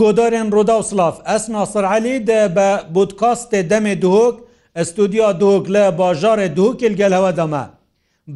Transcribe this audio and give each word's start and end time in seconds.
گۆدارێن 0.00 0.48
ڕۆدا 0.54 0.76
و 0.80 0.84
سلااف 0.90 1.16
ئەس 1.28 1.44
ناسەرعەلی 1.54 2.16
دە 2.28 2.40
بە 2.56 2.68
بودکاستێ 2.94 3.60
دەمێ 3.70 3.94
دوۆک 4.04 4.36
ئەستودیا 4.76 5.30
دوۆک 5.40 5.64
لە 5.74 5.84
باژارێ 6.00 6.48
دووکل 6.58 6.94
گەلەوە 7.00 7.30
دەمە 7.38 7.64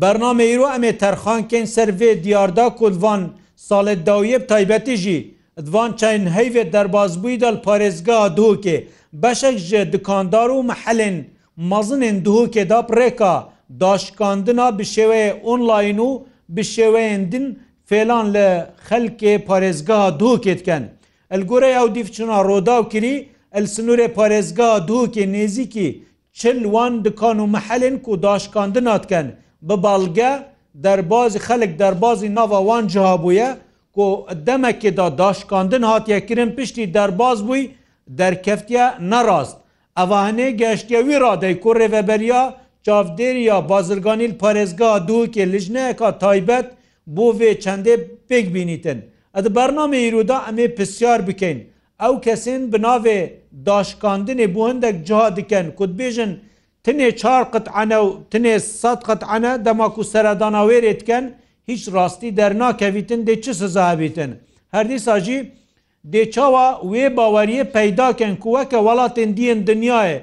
بەرنامە 0.00 0.45
ئیرۆ 0.48 0.67
ئەمێ 0.72 0.93
تەرخانکەین 1.03 1.67
سەرێ 1.75 2.11
دیاردا 2.25 2.67
کولڤان 2.79 3.22
ساڵێت 3.68 4.00
داویب 4.09 4.43
تایبەتیژی 4.50 5.18
دوان 5.67 5.90
چین 6.00 6.22
هەیوێت 6.36 6.68
دەربازبووی 6.75 7.40
دەل 7.43 7.57
پارێزگا 7.67 8.18
دووکێ 8.39 8.76
بەشێک 9.22 9.57
ژێ 9.68 9.82
دکاندار 9.93 10.49
و 10.57 10.67
مەحلێن 10.71 11.17
مەزنێن 11.71 12.17
دووکێدا 12.26 12.81
پڕێکا 12.89 13.35
داشکاندنا 13.82 14.68
bi 14.79 14.85
şێوەیە 14.94 15.32
ئۆنلاین 15.46 15.99
و 16.08 16.11
bi 16.54 16.63
şێوەیەندن 16.75 17.46
فێلان 17.89 18.26
لە 18.36 18.46
خەلکێ 18.89 19.32
پارێزگا 19.49 20.00
دووکێتکەن. 20.21 20.85
ئەلگۆرە 21.32 21.71
ئەو 21.77 21.86
دیفچنا 21.96 22.36
ڕۆداو 22.49 22.82
کری 22.93 23.17
ئەل 23.54 23.64
سنوورێ 23.75 24.09
پارێزگا 24.17 24.71
دووکێ 24.89 25.25
نێزیکی 25.35 25.89
چلوان 26.39 26.93
دکان 27.07 27.39
و 27.40 27.46
مەحلن 27.54 27.96
کو 28.04 28.13
داشکاند 28.27 28.77
ناتکەن 28.89 29.27
بە 29.67 29.76
باڵگە 29.85 30.32
دەربازی 30.85 31.45
خەلک 31.46 31.73
دەربازی 31.81 32.28
ناوەوان 32.39 32.84
جیاببووە 32.92 33.50
کۆ 33.97 34.09
دەمەکێدا 34.47 35.06
داشکاندن 35.23 35.83
هااتەکردن 35.91 36.50
پشتی 36.56 36.87
دەرباز 36.97 37.39
بووی 37.48 37.64
دەرکەفتە 38.19 38.84
نەڕاست 39.12 39.56
ئەوانێ 39.98 40.48
گەشتیاوی 40.61 41.20
ڕادەی 41.25 41.55
کو 41.62 41.70
ڕێڤەبەریا 41.81 42.42
چاودێریا 42.87 43.56
بازرگانیل 43.70 44.33
پارێزگا 44.42 44.91
دووکێ 45.09 45.45
لژنەیەکە 45.53 46.09
تایبەت 46.23 46.67
بۆ 47.17 47.27
وێ 47.39 47.51
چەندێ 47.65 47.95
پێک 48.28 48.47
بینیتن. 48.55 48.99
ئەد 49.36 49.47
بەرنامە 49.56 49.98
ئیرودا 50.05 50.36
ئەمێ 50.47 50.66
پرسیار 50.77 51.20
بکەین 51.28 51.58
ئەو 52.02 52.14
کەسین 52.25 52.62
بناوێ 52.72 53.19
داشکاندنێ 53.69 54.47
بۆ 54.55 54.61
هەندێک 54.70 54.97
جا 55.08 55.22
دکەن 55.38 55.66
کوتبێژن 55.78 56.33
تنێ 56.84 57.08
چار 57.20 57.42
قەتعەنە 57.53 57.98
و 58.06 58.08
تنێ 58.33 58.55
سەد 58.80 59.00
قەتعەنە 59.08 59.53
دەماک 59.66 59.94
و 60.00 60.08
سەرداناوێرێ 60.12 60.92
دکەن 61.00 61.25
هیچ 61.70 61.83
ڕاستی 61.94 62.34
دەرناکەویتن 62.38 63.20
دێ 63.28 63.34
چ 63.42 63.47
سزابیتن 63.60 64.30
هەردی 64.75 64.98
ساژی 65.06 65.41
دێ 66.12 66.22
چاوە 66.34 66.66
وێ 66.91 67.05
باوەریە 67.16 67.64
پەیداکەن 67.77 68.34
کووەکە 68.42 68.78
وڵاتێن 68.86 69.30
دیێن 69.36 69.60
دنیاە 69.69 70.16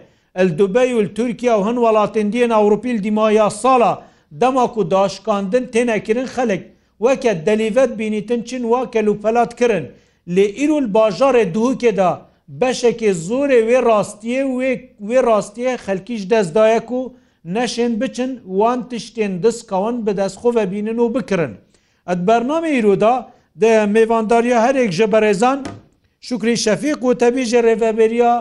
دوبەی 0.59 0.91
و 0.97 0.99
تورکیا 1.17 1.55
و 1.57 1.61
هەن 1.67 1.77
وڵاتێن 1.85 2.27
دیێن 2.33 2.51
ئەوروپیل 2.57 2.97
دیمایا 3.05 3.47
ساڵە 3.61 3.93
دەماک 4.41 4.73
و 4.79 4.83
داشکاندن 4.93 5.65
تێنەکردن 5.73 6.27
خەلک 6.35 6.63
وەکە 7.05 7.31
دەلیڤەت 7.47 7.91
بینیتن 7.99 8.41
چین 8.49 8.63
وا 8.71 8.81
کەلوپەلات 8.93 9.51
کردن 9.59 9.85
لێ 10.35 10.45
ئیرول 10.59 10.85
باژارێ 10.95 11.45
دووکێدا 11.55 12.11
بەشێکی 12.59 13.11
زۆرێ 13.27 13.59
وێ 13.69 13.79
ڕاستیە 13.87 14.43
وێ 15.07 15.19
ڕاستیە 15.27 15.73
خەلکیش 15.85 16.21
دەستدایەک 16.31 16.89
و 16.97 17.01
نەشێن 17.55 17.93
بچن 18.01 18.31
وان 18.59 18.79
تشتێن 18.91 19.33
دەستکەون 19.43 19.95
بەدەستخۆە 20.05 20.63
بینن 20.73 20.99
و 21.03 21.07
بکردن. 21.15 21.53
ئەت 22.09 22.19
بەرنامە 22.27 22.69
ئیرودا 22.75 23.15
دە 23.61 23.71
میێوانداریە 23.93 24.59
هەرێک 24.65 24.91
ژە 24.97 25.07
بەرێزان 25.13 25.59
شکری 26.27 26.55
شەفیق 26.65 26.99
و 27.05 27.17
تەبیژە 27.21 27.59
ڕێڤەبێریا 27.67 28.33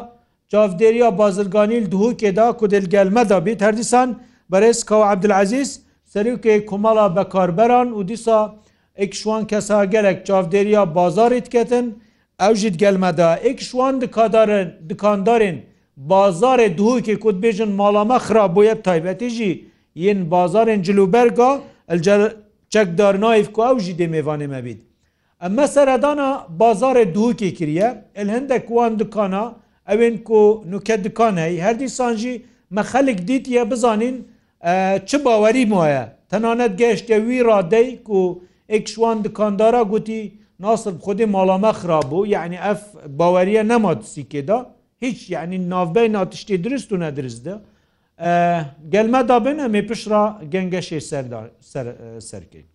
جافدێریا 0.52 1.08
بازرگانیل 1.20 1.84
دووکێدا 1.92 2.46
کو 2.58 2.64
دلگەلمەدا 2.74 3.38
بیت 3.46 3.60
هەردیسان 3.66 4.08
بەرز 4.52 4.78
کەوا 4.88 5.06
عبدعزیز 5.12 5.70
serokê 6.14 6.64
komala 6.66 7.16
bekarberan 7.16 7.88
û 7.88 8.08
dîsa 8.08 8.54
ek 8.96 9.14
şwan 9.16 9.46
kesa 9.46 9.84
gelek 9.84 10.26
çavdêriya 10.28 10.84
bazarê 10.98 11.44
diketin 11.46 12.02
ew 12.40 12.54
jî 12.54 12.72
gelme 12.76 13.16
de 13.16 13.28
ek 13.48 13.64
şwan 13.64 14.00
dikadarin 14.00 14.68
dikandarên 14.90 15.56
bazarê 16.08 16.78
duhokê 16.78 17.18
ku 17.18 17.30
dibêjin 17.30 17.68
malama 17.70 18.16
xirabboye 18.16 18.82
taybetî 18.82 19.28
jî 19.30 19.68
yên 19.96 20.30
bazarên 20.30 20.82
cilûberga 20.84 21.50
çekdar 22.70 23.20
nayf 23.20 23.52
ku 23.52 23.62
ew 23.64 23.78
jî 23.84 23.92
demêvanê 23.92 24.46
me 24.48 24.58
bît. 24.64 24.78
Em 25.42 25.54
me 25.54 25.66
seredana 25.68 26.46
bazarê 26.60 27.14
duhokê 27.14 27.54
kiriye 27.54 28.04
el 28.14 28.40
hindek 28.40 28.68
wan 28.68 28.98
dikana, 28.98 29.54
evên 29.88 30.22
ku 30.22 30.64
nuke 30.70 31.04
dikan 31.04 31.36
hey 31.36 31.58
her 31.60 31.80
dîsan 31.80 32.14
jî 32.14 32.42
me 32.70 32.80
xelik 32.80 33.28
dît 33.28 33.50
ye 33.50 33.70
bizanîn 33.70 34.28
چ 35.08 35.10
باوەریم 35.26 35.72
وایە 35.80 36.04
تەنانەت 36.30 36.72
گەشتە 36.82 37.14
وی 37.26 37.40
ڕادەیک 37.48 38.02
و 38.18 38.20
ئێکشوان 38.72 39.16
دکاندارا 39.24 39.82
گوتی 39.92 40.20
ناسب 40.64 40.96
خودی 41.04 41.26
ماڵامە 41.34 41.72
خراببوو 41.80 42.28
یعنی 42.34 42.56
ئەف 42.66 42.80
باوەریە 43.20 43.62
نەمات 43.72 44.00
سیکێدا 44.12 44.58
هیچ 45.04 45.18
یعنی 45.34 45.58
ناوبەی 45.72 46.08
ناتشتی 46.16 46.56
درست 46.64 46.88
و 46.92 46.96
نەدرستە 47.04 47.54
گەلمەدا 48.92 49.36
بنە 49.46 49.64
مێ 49.74 49.82
پشرا 49.88 50.22
گەنگەشێ 50.52 51.00
سەرکەین 52.30 52.66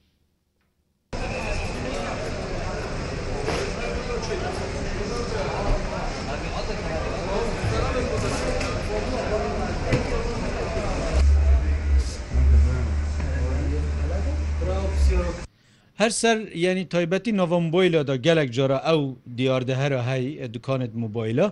هەر 16.01 16.11
سەر 16.21 16.37
یعنی 16.65 16.83
تایبەتی 16.93 17.33
نۆڤمبۆیلەدا 17.39 18.15
گەلێک 18.25 18.49
جۆرە 18.57 18.77
ئەو 18.87 19.01
دیاردە 19.37 19.75
هەرە 19.81 19.99
هەی 20.09 20.23
دوکانت 20.53 20.91
موبایلە 21.03 21.45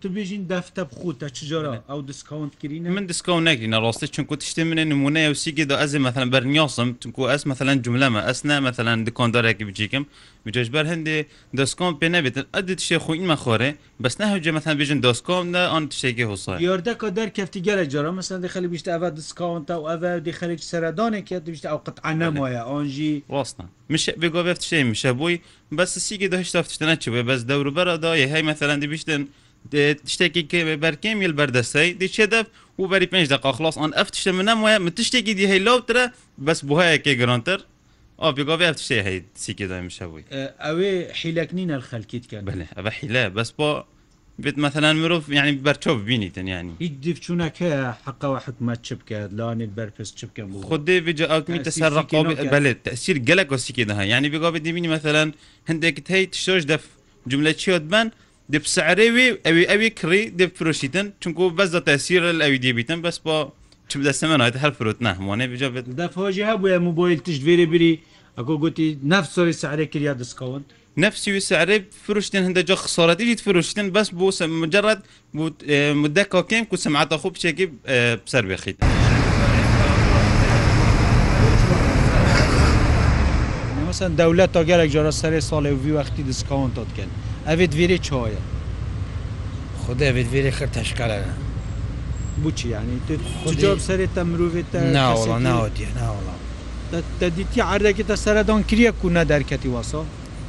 تو 0.00 0.08
بێژین 0.14 0.46
دەفتە 0.52 0.82
بخوتە 0.90 1.28
چجارە 1.36 1.82
ئەو 1.90 2.00
دیسکاونتکردین 2.10 2.88
من 2.98 3.06
دیسکاون 3.10 3.42
نگرینە 3.48 3.78
ڕاستی 3.84 4.06
چونکو 4.14 4.36
تشتی 4.40 4.64
منێ 4.70 4.84
نمونە 4.92 5.18
وسیگیدا 5.34 5.74
ئەزی 5.82 5.98
مەثلەن 6.06 6.28
بەرنیاسم 6.34 6.88
چونکو 7.02 7.20
ئەس 7.32 7.42
مەثلەن 7.50 7.76
جملەمە 7.84 8.20
ئەس 8.28 8.40
نە 8.48 8.56
مەثلەن 8.66 8.98
دکۆندارێکی 9.06 9.64
بچیکم 9.68 10.04
بجێش 10.46 10.68
بەر 10.74 10.86
هەندێ 10.92 11.16
دەسکۆم 11.58 11.92
پێ 12.00 12.08
نەبێتن 12.14 12.44
ئەدی 12.54 12.74
تشتێ 12.80 12.98
خۆینمە 13.04 13.36
خۆرێ 13.44 13.70
بەس 14.02 14.14
نەهوجێ 14.20 14.50
مەثلەن 14.56 14.76
بێژن 14.80 14.98
دۆسکۆمدا 15.06 15.62
ئەن 15.74 15.84
تشتێکی 15.92 16.24
هوسا 16.30 16.52
یاردەکە 16.68 17.08
دەرکەفتی 17.18 17.60
گەرە 17.66 17.84
جارە 17.92 18.10
مەسەن 18.18 18.38
دەخەلی 18.46 18.68
بیشتە 18.74 18.90
ئەە 19.00 19.10
دیسکاونتا 19.18 19.76
و 19.82 19.86
ئەە 19.90 20.10
دەخەلێک 20.28 20.60
سەردانێکی 20.70 21.38
دوشتە 21.46 21.68
ئەو 21.72 21.78
قەت 21.86 21.98
ئەنەمایە 22.06 22.62
ئۆنژی 22.70 23.14
ڕاستە 23.34 23.64
مش 23.92 24.04
بگۆ 24.22 24.38
بێت 24.46 24.60
شێ 24.68 24.80
میشە 24.90 25.10
بووی 25.18 25.36
بەس 25.76 25.92
سیگی 26.06 26.28
دەهشتا 26.34 26.58
فتنە 26.68 26.94
چ 27.02 27.04
بێ 27.12 27.22
بەس 27.28 27.40
دەوروبەردا 27.50 28.10
یە 28.22 28.26
هەی 28.32 28.42
مەثلەن 28.50 28.80
دیبیشتن 28.84 29.22
tiştekî 30.04 30.40
berkêm 30.82 31.18
yil 31.22 31.36
berdestey 31.38 32.00
di 32.00 32.04
çê 32.04 32.30
dev 32.30 32.44
û 32.80 32.90
berî 32.90 33.06
pênc 33.12 33.30
deqa 33.30 33.52
xlas 33.56 33.78
an 33.78 33.92
ev 33.96 34.04
tişte 34.04 34.32
min 34.32 34.46
nem 34.46 34.58
waye 34.64 34.78
min 34.78 34.90
tiştekî 34.90 35.32
dî 35.38 35.46
heylawtir 35.48 35.98
bes 36.38 36.62
buhayekê 36.62 37.12
girantir 37.14 37.60
Avê 38.18 38.40
ev 38.68 38.74
tiştê 38.76 39.02
hey 39.04 39.22
sikê 39.36 39.68
demiş 39.70 40.00
hewî 40.00 40.20
Ew 40.70 40.78
ê 40.92 41.14
hîlekîn 41.18 41.68
el 41.68 41.82
xelkî 41.90 42.22
dikin 42.22 42.38
belê 42.48 42.66
ev 42.80 42.86
hîle 42.90 43.36
bes 43.36 43.52
bo 43.58 43.84
بێت 44.44 44.56
مەثلەن 44.64 44.94
مرۆڤ 45.02 45.22
یعنی 45.38 45.52
بەرچۆ 45.66 45.90
ببینیتن 46.00 46.46
ینی 46.54 46.72
هیچ 46.84 46.94
دیفچوونەکە 47.04 47.70
حقەوە 48.06 48.38
حکومت 48.46 48.78
چ 48.86 48.88
بکە 49.00 49.18
لاانێت 49.38 49.72
بەرپست 49.78 50.12
چ 50.18 50.20
بکەم 50.28 50.48
خودێ 50.68 50.96
بجە 51.06 51.26
ئەوتمیتە 51.32 51.70
سەر 51.80 51.92
بەێت 52.54 52.78
تەسیر 52.86 53.16
گەلک 53.28 53.46
کۆسیکی 53.50 53.84
دەها 53.90 54.04
ینی 54.14 54.28
بگا 54.34 54.48
بێ 54.54 54.60
دیبینی 54.66 54.88
مەثلەن 54.94 55.28
هەندێکت 55.68 56.06
هەیت 56.14 56.32
شۆش 56.44 56.62
دەف 56.70 56.82
جملە 57.30 57.52
چیۆت 57.62 57.84
بن 57.92 58.06
دب 58.54 58.64
سعرێ 58.76 59.08
وێ 59.16 59.26
ئەوێ 59.46 59.64
ئەوێ 59.70 59.88
کڕی 60.00 60.22
دەفرۆشیتن 60.40 61.06
چونکو 61.22 61.42
بەس 61.58 61.68
دە 61.74 61.80
تەسیرە 61.88 62.30
ئەوی 62.44 62.58
دێبیتن 62.64 62.98
بەس 63.06 63.16
بۆ 63.26 63.36
چم 63.90 64.00
دەسەمەنات 64.08 64.54
هەر 64.64 64.72
فرۆت 64.78 64.98
ناموانێ 65.06 65.46
بجا 65.52 65.68
بێت 65.74 65.86
دەفۆژی 66.02 66.44
هەبووە 66.50 66.78
موبایل 66.88 67.18
تشت 67.26 67.42
وێرە 67.46 67.66
بری 67.72 67.92
ئەگۆ 68.38 68.54
گوتی 68.62 68.86
نەفسۆی 69.12 69.54
سعرێ 69.62 69.86
کریا 69.92 70.14
دەستکەون 70.20 70.62
نفسی 71.04 71.40
سعرێ 71.50 71.76
فروشتن 72.04 72.42
هەندەجا 72.48 72.76
خسەڵەتیژیت 72.84 73.40
فروشتن 73.46 73.86
بەس 73.96 74.08
بۆ 74.18 74.28
مجرەت 74.62 75.00
مدەکەکەم 76.02 76.64
و 76.72 76.76
سمعاتە 76.84 77.16
خوب 77.22 77.32
بچێکی 77.36 77.66
سەر 78.32 78.44
بخیت. 78.50 78.76
مثلا 83.90 84.08
دولت 84.22 84.48
تا 84.54 84.60
گەلێک 84.68 84.90
جارە 84.94 85.12
سەرێ 85.22 85.40
ساڵێ 85.50 85.72
وی 85.82 85.92
وەختی 85.96 86.22
دسکاونت 86.30 86.76
کرد. 86.98 87.14
ئەێت 87.48 87.72
وێری 87.78 87.98
چۆیە 88.06 88.42
خدا 89.82 90.04
ئەێت 90.14 90.28
وێری 90.32 90.52
خر 90.58 90.68
تەشکارەکە 90.78 91.34
بچی 92.42 92.66
ینی 92.74 92.98
خۆجاب 93.40 93.78
سەرێتە 93.88 94.20
مرۆڤێتە 94.30 94.80
ناوەڵە 94.96 95.36
ناوەتیە 95.48 95.90
ناوەڵە 96.00 96.34
دەدیتی 97.20 97.60
عردەکێتە 97.72 98.16
سەردان 98.24 98.62
کریە 98.68 98.90
و 99.04 99.08
نەدەرکەتی 99.18 99.70
وەسە 99.76 100.02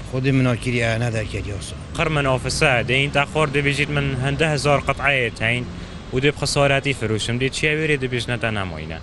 خودی 0.10 0.32
منۆکیری 0.38 0.82
نەدەکردی 1.06 1.54
وەسە 1.58 1.76
قڕمە 1.98 2.22
ئۆفسا 2.32 2.72
دەین 2.90 3.12
تا 3.16 3.24
خۆر 3.32 3.48
دەبێژیت 3.56 3.90
من 3.98 4.08
هەندە 4.26 4.46
هزار 4.56 4.80
قەتعایەت 4.88 5.38
هەین 5.48 5.66
و 6.14 6.18
دێ 6.24 6.32
خسۆراتی 6.40 6.94
فروشم 7.00 7.36
دی 7.42 7.50
چیا 7.56 7.72
وێری 7.78 7.98
دەبێژنەتە 8.04 8.50
نامۆینە 8.58 9.00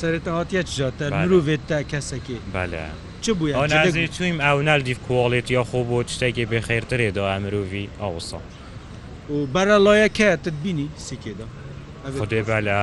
سەرێتە 0.00 0.30
هااتە 0.36 0.60
چژاتە 0.68 1.04
مرۆڤێت 1.20 1.62
تا 1.70 1.78
کەسەکی 1.92 2.38
بالە. 2.56 2.84
چ 3.20 3.30
بووە 3.30 3.66
نازی 3.70 4.08
چویم 4.08 4.38
ئەونالدی 4.40 4.96
کۆڵێت 5.08 5.50
یا 5.50 5.62
خۆ 5.70 5.78
بۆ 5.88 5.98
شتێکی 6.14 6.44
بێخێرترێدا 6.52 7.24
ئەمرۆڤی 7.32 7.84
ئەوسا 8.00 8.38
و 9.34 9.38
بەرەڵۆیەکەتت 9.54 10.54
بینی 10.62 10.88
سیکێدا 11.06 11.46
خودێ 12.18 12.42
بە 12.48 12.58
لە 12.68 12.80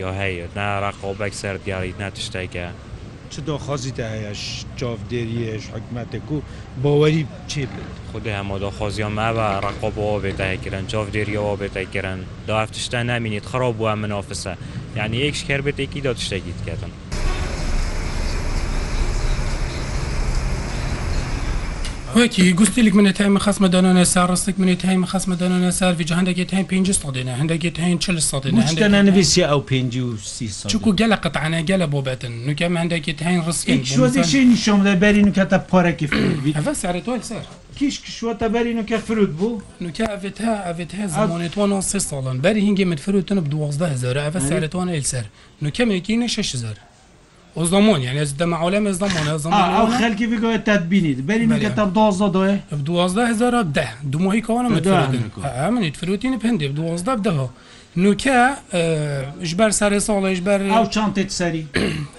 یا 0.00 0.10
هەیە 0.20 0.44
ناڕقۆبەك 0.58 1.32
سەر 1.40 1.56
دیاریت 1.64 1.96
ناتشتێکە 2.02 2.66
چ 3.32 3.34
دۆخوازیتە 3.48 4.04
هەیەش 4.14 4.42
چاودێریش 4.78 5.64
حکومەتێک 5.74 6.28
و 6.32 6.38
بۆوەری 6.82 7.24
چی 7.50 7.64
بێت 7.72 7.94
خودی 8.12 8.32
هەمە 8.38 8.56
دۆخۆزیان 8.62 9.12
ماوە 9.20 9.48
ڕقۆ 9.66 9.88
بۆ 9.96 10.08
بێتایکردن 10.24 10.84
چاودێریەوە 10.92 11.52
بێتایکردن 11.62 12.18
دافتشتا 12.48 13.02
نامینیت 13.10 13.44
خڕۆ 13.50 13.70
بووە 13.78 13.92
منۆفسە 14.02 14.52
یعنی 14.98 15.16
یەک 15.26 15.34
شکر 15.40 15.60
بێتێکی 15.66 16.00
دۆ 16.06 16.12
تشتێکیت 16.18 16.60
کردن 16.66 16.92
وەکی 22.16 22.52
گوستیلك 22.58 22.94
منێت 22.98 23.20
هەمە 23.20 23.38
خسممە 23.44 23.68
دانانە 23.74 24.02
سا 24.12 24.22
ڕستێک 24.30 24.56
منێت 24.62 24.82
هەمە 24.90 25.06
خسممە 25.12 25.36
دانانە 25.40 25.70
ساویج 25.78 26.12
هەندێکێت 26.18 26.50
هەین 26.54 26.66
پێ 26.70 26.78
سادێنە 27.02 27.32
هەندێکێت 27.40 27.76
هەین 27.84 27.98
چل 28.04 28.16
سادێنەویسی 28.30 29.42
ئەو 29.50 29.60
پێ 29.68 29.78
چکو 30.72 30.90
گەلە 31.00 31.16
قەتانە 31.24 31.58
گەلە 31.70 31.86
بۆ 31.92 32.00
بەتن 32.08 32.32
نوکە 32.46 32.66
هەندێکێت 32.82 33.20
هەین 33.26 33.40
ڕستێنشۆمدە 33.48 34.92
بەری 35.02 35.22
نوکەتە 35.26 35.58
پارێکی 35.70 36.06
سەرتوال 36.82 37.20
سەر. 37.30 37.44
کیش 37.78 37.96
کشوەتە 38.04 38.46
بەری 38.54 38.72
نوکە 38.78 38.96
فرود 39.06 39.32
بوو 39.38 39.60
نوکە 39.82 40.04
ئەێت 40.12 40.38
ها 40.44 40.54
ئەێت 40.70 40.92
هە 40.98 41.04
زمانێتوان 41.16 41.70
سێ 41.90 41.98
ساڵن 42.08 42.36
بەری 42.44 42.62
هنگێ 42.68 42.84
من 42.90 42.96
فرودتن 43.04 43.40
ب 43.40 43.48
دوزده 43.52 43.86
هزار 43.94 44.16
ئەە 44.24 44.40
سەرتوانە 44.48 44.92
ئیلسەر 44.96 45.26
نوکەمێکی 45.62 46.14
نە 46.22 46.28
6 46.36 46.54
هزار 46.54 46.76
زمان 47.64 48.02
يعني 48.02 48.24
دم 48.24 48.54
عالم 48.54 48.90
زمان 48.92 49.38
زمان 49.38 49.70
او 49.74 49.86
خلقي 49.86 50.26
بيقول 50.26 50.58
تدبيني 50.64 51.12
بالي 51.14 51.46
منك 51.46 51.62
تب 51.62 51.88
12 51.98 52.28
دوه 52.28 52.58
ب 52.72 52.98
12000 52.98 53.62
ده 53.66 53.88
دو 54.04 54.18
ماهي 54.18 54.40
كوانا 54.40 54.68
متفرقين 54.68 55.30
امن 55.44 55.82
يتفروتين 55.84 56.36
بهندي 56.36 56.68
ب 56.68 56.70
12 56.80 57.14
بده 57.14 57.48
نوكا 57.96 58.56
جبر 59.42 59.70
سر 59.70 59.98
سال 59.98 60.34
جبر 60.34 60.76
او 60.78 60.86
چانت 60.90 61.26
سري 61.30 61.66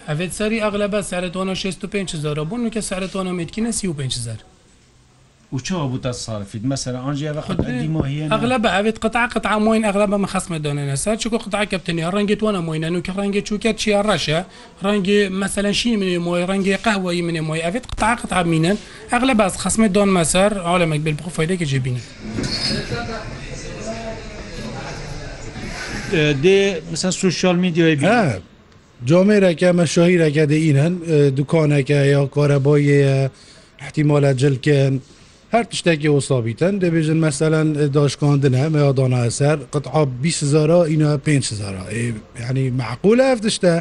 اوت 0.10 0.32
سري 0.32 0.64
اغلب 0.64 1.02
سعرتونه 1.02 1.54
65000 1.54 2.44
بون 2.48 2.64
نوكا 2.64 2.80
سعرتونه 2.80 3.32
متكين 3.32 3.66
35000 3.72 4.49
وشو 5.54 5.84
ابو 5.86 5.98
تصارفيد 5.98 6.66
مثلا 6.66 7.10
انجي 7.10 7.32
اخذ 7.32 7.66
عندي 7.66 7.88
مهين 7.88 8.34
اغلب 8.34 8.68
عبيد 8.68 8.98
قطعه 8.98 9.28
قطعه 9.30 9.58
موين 9.60 9.86
اغلب 9.86 10.10
ما 10.14 10.28
خصم 10.28 10.56
دون 10.56 10.80
نسات 10.94 11.22
شكو 11.22 11.38
قطعه 11.38 11.64
كابتني 11.64 12.10
رنجت 12.10 12.44
وانا 12.44 12.60
موين 12.60 12.94
نو 12.94 13.02
كرنجت 13.02 13.48
شو 13.48 13.58
كات 13.58 13.80
شي 13.80 13.96
رشا 13.96 14.46
رنجي 14.84 15.30
مثلا 15.30 15.72
شي 15.72 15.98
من 15.98 16.18
موي 16.18 16.44
رنجي 16.46 16.76
قهوه 16.76 17.14
من 17.14 17.40
موي 17.42 17.64
عبيد 17.64 17.86
قطعه 17.86 18.16
قطعه 18.18 18.44
مينن 18.44 18.78
اغلب 19.14 19.42
از 19.42 19.58
خصم 19.58 19.86
دون 19.86 20.08
مسار 20.08 20.60
عالمك 20.62 21.00
بالبروفايل 21.00 21.56
كجيبيني 21.56 22.00
دي 26.14 26.74
مثلا 26.92 27.12
سوشيال 27.12 27.60
ميديا 27.60 27.94
بي 27.94 28.34
جامێرەکە 29.10 29.70
مەشاهیرەکە 29.80 30.44
دەئینەن 30.54 30.94
دوکانەکە 31.38 32.00
یا 32.14 32.26
کارەبایە 32.36 33.30
احتیمالە 33.82 34.32
جلکن 34.42 35.00
هەر 35.54 35.64
تشتێکی 35.72 36.06
وسابیتن 36.18 36.76
دەبێژن 36.82 37.20
مەسەەن 37.28 37.68
داشکاندن 37.98 38.54
هەمە 38.64 38.84
داناسەر 39.00 39.58
قطع 39.76 39.94
20زارا 40.24 40.80
اینا 40.92 41.20
5زارا 41.26 41.84
ینی 42.50 42.70
معقول 42.70 43.20
هەف 43.32 43.40
تشتە 43.48 43.72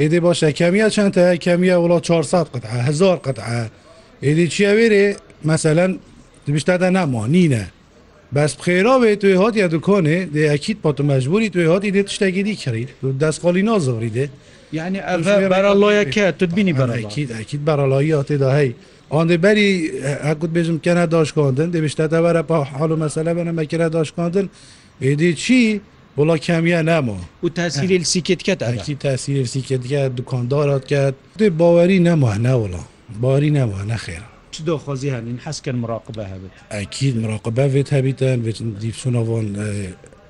ئێدی 0.00 0.20
باشە 0.26 0.50
کەمیە 0.60 0.88
چەندە 0.96 1.24
کەمیە 1.46 1.76
وڵا 1.82 2.00
400 2.00 2.46
قطع 2.54 2.68
هزار 2.88 3.16
قطع 3.16 3.66
ئێدی 4.24 4.48
چیاوێرێ 4.54 5.16
مەسەەن 5.46 5.92
دبیشتەدا 6.48 6.88
نامانینە 6.96 7.64
بەس 8.36 8.52
بخێراێ 8.58 9.16
توی 9.20 9.32
هاتی 9.32 9.68
دوکۆنێ 9.74 10.18
دەیەکیت 10.34 10.76
پاتە 10.84 11.02
مەجبوری 11.10 11.48
توی 11.54 11.64
هاتی 11.72 11.92
دێت 11.94 12.06
تشتێکی 12.10 12.42
دی 12.46 12.56
کردید 12.56 12.88
دەستقالی 13.22 13.62
نازۆری 13.70 14.10
دێ 14.16 14.26
یعنی 14.78 14.98
بەرەڵایەکە 15.54 16.26
تو 16.38 16.44
بینی 16.56 16.74
بەڕێکیت 16.80 17.28
ئەکیت 17.38 17.60
بەرەڵایی 17.68 18.12
هاتێدا 18.18 18.50
هەی 18.58 18.70
ئەندێبەری 19.18 19.68
هەکوت 20.28 20.50
بێژم 20.56 20.78
کەە 20.84 21.06
داشکاندن 21.16 21.68
دەبیشتەوەرە 21.74 22.42
پا 22.50 22.56
حالڵ 22.78 22.96
مەسەلە 23.04 23.30
بەە 23.36 23.44
مەکرە 23.58 23.88
داشکاندن 23.96 24.46
ئێدی 25.04 25.30
چی 25.42 25.60
بڵا 26.16 26.36
کەمیە 26.46 26.80
نەما 26.90 27.16
و 27.44 27.48
تاسیری 27.60 27.98
سیکتکەت 28.12 28.60
ئەرکی 28.66 28.94
تاسیری 29.06 29.46
سیکتکە 29.54 30.00
دوکاندارات 30.18 30.84
کرد 30.92 31.14
دێ 31.40 31.44
باوەری 31.60 31.98
نەما 32.08 32.32
نەوڵە 32.46 32.82
باری 33.22 33.50
نەوە 33.58 33.78
نەخێرە 33.92 34.28
دۆخوازی 34.68 35.10
هەنین 35.14 35.38
حەسکن 35.44 35.76
مراقبە 35.84 36.24
هەبێت 36.32 36.52
ئەکیید 36.74 37.14
مراقبە 37.22 37.64
بێت 37.74 37.88
هەبیتەن 37.96 38.38
دیفسونەوان 38.84 39.46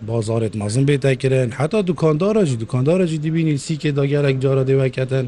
بازارێت 0.08 0.54
مازم 0.60 0.84
بێتەکردن 0.90 1.48
حتا 1.58 1.78
دوکاندارەژی 1.90 2.56
دوکاندارەژی 2.62 3.18
دیبینی 3.24 3.54
سیکێ 3.66 3.90
داگەرێک 3.98 4.36
جارە 4.44 4.62
دێوەکەتەن 4.68 5.26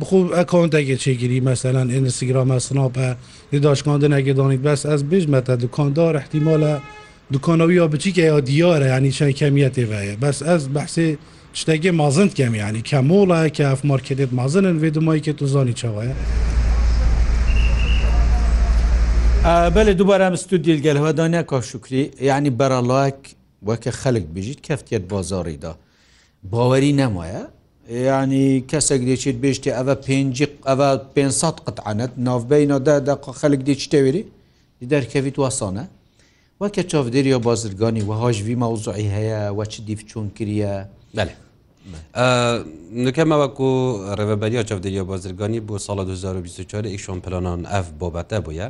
بخوب 0.00 0.32
اکانت 0.32 0.74
اگه 0.74 0.96
چگیری 0.96 1.40
مثلا 1.40 1.82
اینستاگرام 1.82 2.50
اسناپ 2.50 3.16
نداش 3.52 3.82
کاندن 3.82 4.12
اگه 4.12 4.32
دانید 4.32 4.62
بس 4.62 4.86
از 4.86 5.04
بیش 5.08 5.28
مت 5.28 5.50
دکاندار 5.50 6.16
احتمال 6.16 6.78
دکاناوی 7.32 7.74
یا 7.74 7.88
بچی 7.88 8.12
که 8.12 8.22
یا 8.22 8.40
دیاره 8.40 8.86
یعنی 8.86 9.12
چند 9.12 9.30
کمیت 9.30 9.78
ویه 9.78 10.16
بس 10.22 10.42
از 10.42 10.74
بحث 10.74 10.98
تشتگی 11.54 11.90
مازند 11.90 12.34
کم 12.34 12.54
یعنی 12.54 12.82
کمولا 12.82 13.48
که 13.48 13.66
اف 13.66 13.84
مارکتت 13.84 14.32
مازنن 14.32 14.78
ویدمایی 14.78 15.20
که 15.20 15.32
تو 15.32 15.46
زانی 15.46 15.72
چوایه 15.72 16.14
بەێ 19.44 19.94
دووبارە 19.98 20.24
ئەمستو 20.28 20.54
دیلگەلەوە 20.66 21.12
دانیا 21.18 21.42
کاشکری 21.52 22.10
یعنی 22.20 22.50
بەرەڵاک 22.60 23.18
وەکە 23.68 23.88
خەلک 23.90 24.24
بژیت 24.36 24.60
کەفتێت 24.66 25.00
بازاریدا 25.12 25.74
باوەری 26.52 26.92
نەمایە 27.02 27.44
ینی 27.96 28.64
کەسێک 28.70 29.02
دێکیت 29.08 29.36
بێشتی 29.42 29.70
ئەوە 29.78 29.94
پێ 30.06 30.16
ئەوە 30.68 30.88
500 31.14 31.56
قەتعاەت 31.64 32.10
ناوبینەوەدا 32.26 32.96
دق 33.08 33.22
خەلک 33.40 33.60
دێکی 33.68 33.88
تەوێری 33.94 34.22
دەرکەویت 34.92 35.36
واسانە 35.42 35.84
وەکە 36.62 36.82
چاودێری 36.90 37.32
و 37.34 37.38
بازرگانی 37.48 38.02
وهاژوی 38.08 38.54
ماوزعی 38.62 39.08
هەیە 39.16 39.40
وە 39.58 39.64
چ 39.72 39.74
دیفچون 39.88 40.26
کریە 40.36 40.74
بەێ 41.16 41.34
نکەمەوەکو 43.06 43.68
ڕێبەریە 44.18 44.62
چاودێری 44.68 45.02
بازرگانی 45.12 45.60
بۆ 45.68 45.76
ساڵ 45.86 45.98
2024 46.06 46.86
ئیشۆن 46.94 47.18
پلانان 47.24 47.60
ئەف 47.72 47.86
بۆبەتە 48.00 48.38
بووە 48.46 48.68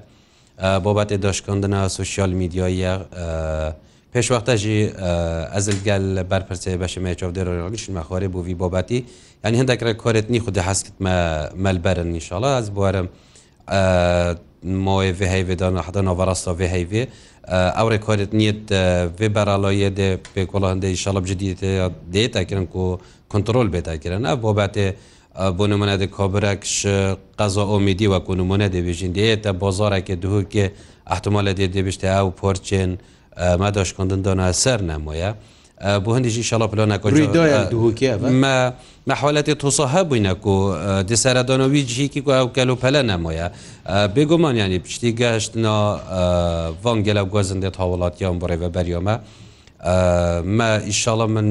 بابەتێ 0.85 1.17
داشکاندنە 1.25 1.81
سوسیال 1.99 2.33
میدیایە 2.41 2.95
پێشوەختە 4.15 4.55
ژی 4.63 4.79
ئەزل 5.55 5.79
گەل 5.87 6.07
بەرپرسێ 6.31 6.73
بەشمێ 6.83 7.13
چودێڕگەشن 7.21 7.93
مەخۆری 7.99 8.29
بووی 8.35 8.57
بۆباتی 8.61 9.01
ینی 9.45 9.57
هەندێکرە 9.61 9.91
کۆرێتنی 10.03 10.41
خودی 10.45 10.61
حسکت 10.69 10.97
مەلبەرن 11.65 12.09
نیشاڵە 12.17 12.51
ئەس 12.59 12.67
بوارم 12.77 13.07
مۆی 14.87 15.11
هەیێدان 15.35 15.75
حدا 15.87 16.01
نۆڤڕاستا 16.09 16.51
ێ 16.65 16.69
هەیێ 16.75 17.05
ئەو 17.79 17.87
ڕێکۆرت 17.93 18.31
نیت 18.41 18.61
وێ 19.19 19.29
بەرالۆیە 19.37 19.91
دێ 19.99 20.09
پێکۆڵە 20.35 20.69
هەندەی 20.73 20.95
شەڵب 21.03 21.25
جدیت 21.31 21.61
دێتاکردن 22.15 22.67
و 22.83 22.85
کنترل 23.33 23.69
بێتاکردن 23.75 24.23
ئە 24.31 24.35
بۆ 24.43 24.51
باتێ 24.61 24.87
بۆ 25.59 25.65
نمونەدە 25.73 26.07
کۆبرەکش 26.17 26.75
قەزە 27.39 27.63
ئۆمیدی 27.71 28.09
وەکو 28.13 28.33
نمونە 28.41 28.67
دەبێژین 28.77 29.13
دێتە 29.19 29.51
بۆ 29.61 29.69
زۆرەکێ 29.79 30.15
دووکێ 30.23 30.67
ئەحتمالە 31.11 31.53
دێ 31.59 31.67
دەبشتە 31.75 32.09
ئەو 32.17 32.29
پۆرچێن. 32.41 32.93
ماداشکندن 33.59 34.21
دانا 34.27 34.53
سەر 34.53 34.81
نەمویە 34.91 35.31
بۆ 36.05 36.11
هەندێکی 36.17 36.43
شڵە 36.51 36.67
پلۆ 36.73 36.85
نکۆ 36.93 37.09
مەحالەتی 39.11 39.55
تووسە 39.63 39.85
هەبووینەک 39.95 40.47
و 40.47 40.55
دیسەرەدانەوی 41.11 41.83
جیکی 41.93 42.21
کو 42.25 42.31
ئەو 42.39 42.47
کەل 42.57 42.69
و 42.71 42.77
پەلە 42.83 43.03
نەمۆیە 43.11 43.47
بێگومانیانی 44.15 44.79
پشتی 44.85 45.11
گەشتنا 45.21 45.77
ڤانگەلە 46.85 47.23
گۆزندێت 47.33 47.77
هاوڵاتیان 47.81 48.37
بڕێ 48.43 48.57
بە 48.63 48.69
بەریۆمە 48.77 49.17
مە 50.57 50.69
ئیشاڵە 50.89 51.27
من 51.35 51.47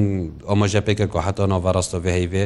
ئۆمەژەپێکە 0.50 1.06
کو 1.12 1.18
حتا 1.20 1.44
ناڤڕاستۆ 1.52 1.98
بەهیوێ 2.04 2.44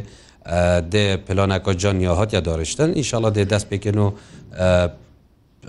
دێ 0.93 1.07
پلانەکە 1.27 1.71
جانیا 1.83 2.13
هااتیا 2.15 2.41
دارشتن 2.49 2.91
ئیشاڵە 3.01 3.29
دێ 3.37 3.45
دەست 3.53 3.67
پێکن 3.71 3.99
و 4.05 4.07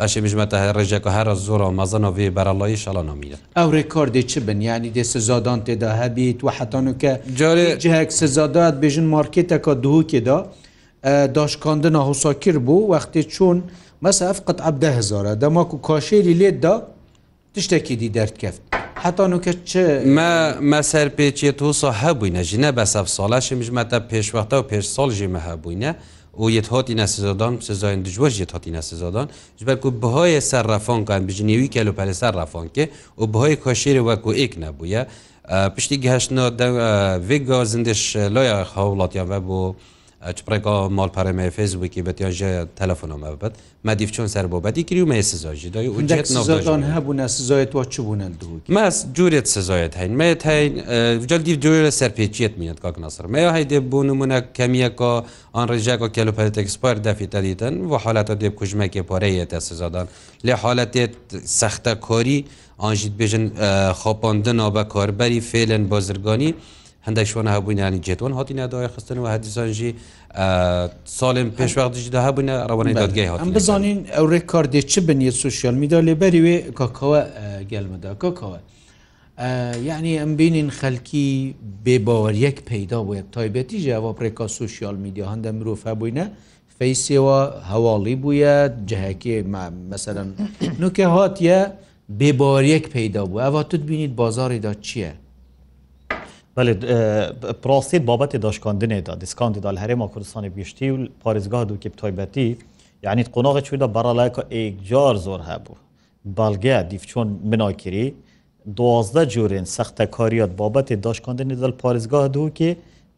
ئەش 0.02 0.14
بژمەتە 0.26 0.58
ڕێژێک 0.78 1.06
هەرە 1.18 1.34
زۆرە 1.48 1.68
مەزەنەوەێ 1.80 2.28
بەرەڵی 2.38 2.78
شەڵەنامینە 2.84 3.38
ئەو 3.58 3.68
ڕێکۆردی 3.76 4.24
چ 4.32 4.34
بنیانی 4.48 4.92
دێ 4.96 5.04
سزادان 5.14 5.60
تێدا 5.66 5.92
هەبیت 6.02 6.40
و 6.46 6.50
حتانکە 6.58 7.12
جارێجهێک 7.40 8.10
سزادات 8.20 8.76
بێژن 8.82 9.08
مارکێتەکە 9.16 9.74
دووکێدا 9.84 10.38
داشکاندنە 11.38 12.02
هوساکر 12.08 12.58
بوو 12.66 12.90
وەختی 12.94 13.24
چوون 13.34 13.58
مەسەف 14.06 14.38
قەت 14.48 14.60
عبدە 14.70 14.90
هزارە 15.00 15.32
دەماک 15.44 15.70
و 15.76 15.78
کاشێری 15.88 16.34
لێتدا 16.42 16.76
تشتێکی 17.54 17.96
دی 18.02 18.10
دەردکەفت 18.16 18.62
حتانکە 19.04 19.54
چ 19.70 19.72
مەسەر 20.72 21.08
پێچێت 21.18 21.60
وسە 21.68 21.90
هەبووینە 22.04 22.42
ژینە 22.50 22.70
بەسەف 22.78 23.08
ساڵاشی 23.18 23.56
مژمەتە 23.62 23.98
پێشوەختە 24.12 24.56
و 24.60 24.64
پێش 24.72 24.86
ساڵژی 24.96 25.28
مە 25.34 25.40
هەبووینە. 25.48 25.92
o 26.38 26.50
yethatina 26.50 27.08
sizadan 27.08 27.58
sizayên 27.62 28.06
dijwar 28.06 28.32
yethatina 28.40 28.82
sizadan 28.82 29.30
ji 29.58 29.68
ber 29.68 29.80
ku 29.82 29.92
bihayê 30.02 30.42
ser 30.42 30.66
refankan 30.68 31.28
bijinêwî 31.28 31.70
kelo 31.70 31.92
pelê 31.94 32.14
ser 32.14 32.34
refanke 32.36 32.90
û 33.18 33.24
bihayê 33.34 33.56
kaşêrê 33.66 34.02
wekû 34.10 34.34
ek 34.36 34.60
nebûye 34.60 35.08
piştî 35.76 36.02
geheştina 36.02 36.48
vê 37.30 37.38
gazindêş 37.52 38.16
laya 38.36 38.66
hewlatiya 38.76 39.30
ve 39.30 39.48
bo 39.48 39.76
çpreka 40.32 40.90
malpere 40.90 41.32
me 41.32 41.52
Facebookî 41.52 42.06
bet 42.06 42.20
ya 42.20 42.32
ji 42.32 42.56
telefona 42.76 43.18
me 43.18 43.28
bibet 43.38 43.52
me 43.84 44.00
dîv 44.00 44.08
çon 44.08 44.28
ser 44.28 44.52
bobetî 44.52 44.82
kiriû 44.86 45.06
me 45.06 45.24
sizajî 45.24 45.74
dayî 45.74 45.90
hebûne 45.90 47.30
sizayet 47.30 47.72
wa 47.72 47.82
çibûne 47.92 48.28
du 48.40 48.74
me 48.74 48.80
curêt 49.16 49.46
sizayet 49.46 49.98
heyn 49.98 50.12
me 50.12 50.36
heyn 50.44 50.74
cel 51.28 51.46
dîv 51.46 51.58
curê 51.60 51.88
serpêçiyet 51.92 52.58
minet 52.58 52.82
kak 52.82 53.00
nasir 53.00 53.26
me 53.26 53.40
heydê 53.42 53.92
bû 53.92 54.08
numune 54.08 54.46
kemiyeka 54.54 55.26
an 55.54 55.68
rêjeka 55.68 56.12
kelopetexper 56.12 57.04
defî 57.04 57.30
te 57.30 57.44
dîtin 57.44 57.92
ve 57.92 57.98
haleta 57.98 58.34
dê 58.34 58.56
kujmekê 58.56 59.02
pareyê 59.06 59.48
te 59.48 59.62
sizadan 59.62 60.08
lê 60.46 60.54
haletê 60.54 61.10
sexte 61.46 62.00
korî 62.00 62.46
an 62.80 62.94
jî 62.96 63.12
bêjin 63.20 63.52
xapandina 64.06 64.68
e, 64.68 64.76
be 64.76 64.88
karberî 64.90 65.38
fêlên 65.42 65.90
bazirganî 65.90 66.56
هەندای 67.08 67.26
شوۆن 67.32 67.48
هەبووینانی 67.56 68.00
جێتوان 68.08 68.34
هاتی 68.40 68.54
ناداوای 68.60 68.88
خستنەوە 68.96 69.28
هەدیسانژی 69.36 69.92
ساڵێن 71.20 71.50
پێشوەختیش 71.58 72.08
دا 72.16 72.20
هەبوونە 72.28 72.56
ڕەوانەی 72.70 72.96
دادگای 73.04 73.26
هاات 73.32 73.48
بزانین 73.58 74.00
ئەو 74.16 74.26
ڕێکاردێ 74.34 74.82
چ 74.92 74.94
بنیە 75.08 75.32
سوسیال 75.44 75.76
میدا 75.82 76.00
لێبەری 76.08 76.42
وێ 76.46 76.58
کاکەوە 76.80 77.20
گەلمەدا 77.72 78.12
کاکەوە 78.24 78.60
یعنی 79.90 80.12
ئەم 80.22 80.32
بینین 80.40 80.70
خەلکی 80.80 81.28
بێباوەریەک 81.86 82.58
پەیدا 82.72 83.00
بۆە 83.08 83.20
تایبەتی 83.36 83.78
ژاوا 83.86 84.12
پرێکا 84.20 84.46
سوسیال 84.62 84.96
میدییا 85.04 85.26
هەندە 85.34 85.50
مرۆڤ 85.58 85.80
هەبووینە 85.90 86.26
فەیسەوە 86.78 87.40
هەواڵی 87.72 88.16
بووە 88.24 88.54
جەهەکی 88.90 89.36
مەمثلەن 89.54 90.30
نوکە 90.82 91.06
هاتیە 91.16 91.60
بێباوەریەک 92.20 92.86
پەیدا 92.96 93.22
بوو 93.30 93.42
ئەوە 93.46 93.62
توت 93.70 93.84
بینیت 93.90 94.12
بازاریدا 94.22 94.74
چییە؟ 94.88 95.12
بەێ 96.58 96.74
پراستیت 97.64 98.04
بابەتی 98.10 98.38
داشکاندنێدا 98.48 99.14
دیسکانتیدا 99.24 99.70
لە 99.76 99.80
هەرێما 99.84 100.08
کوردستانی 100.14 100.50
گشتی 100.58 100.90
و 100.92 100.98
پارێزگاه 101.24 101.64
دوکیب 101.70 101.94
تایبەتی 102.02 102.44
یعنی 103.06 103.24
قۆناغی 103.34 103.62
چودا 103.68 103.88
بەڕالایکە 103.96 104.42
ئێجار 104.56 105.16
زۆر 105.26 105.42
هەبوو 105.50 105.76
بالگە 106.38 106.78
دیفچۆن 106.92 107.28
مناکری 107.52 108.06
دوازدە 108.78 109.24
جورێن 109.34 109.66
سەختە 109.76 110.04
کاریات 110.16 110.52
بابەتی 110.62 110.96
داشکاندنی 111.06 111.56
دەل 111.64 111.74
پارێزگاه 111.82 112.26
دوو 112.36 112.50
کێ 112.58 112.70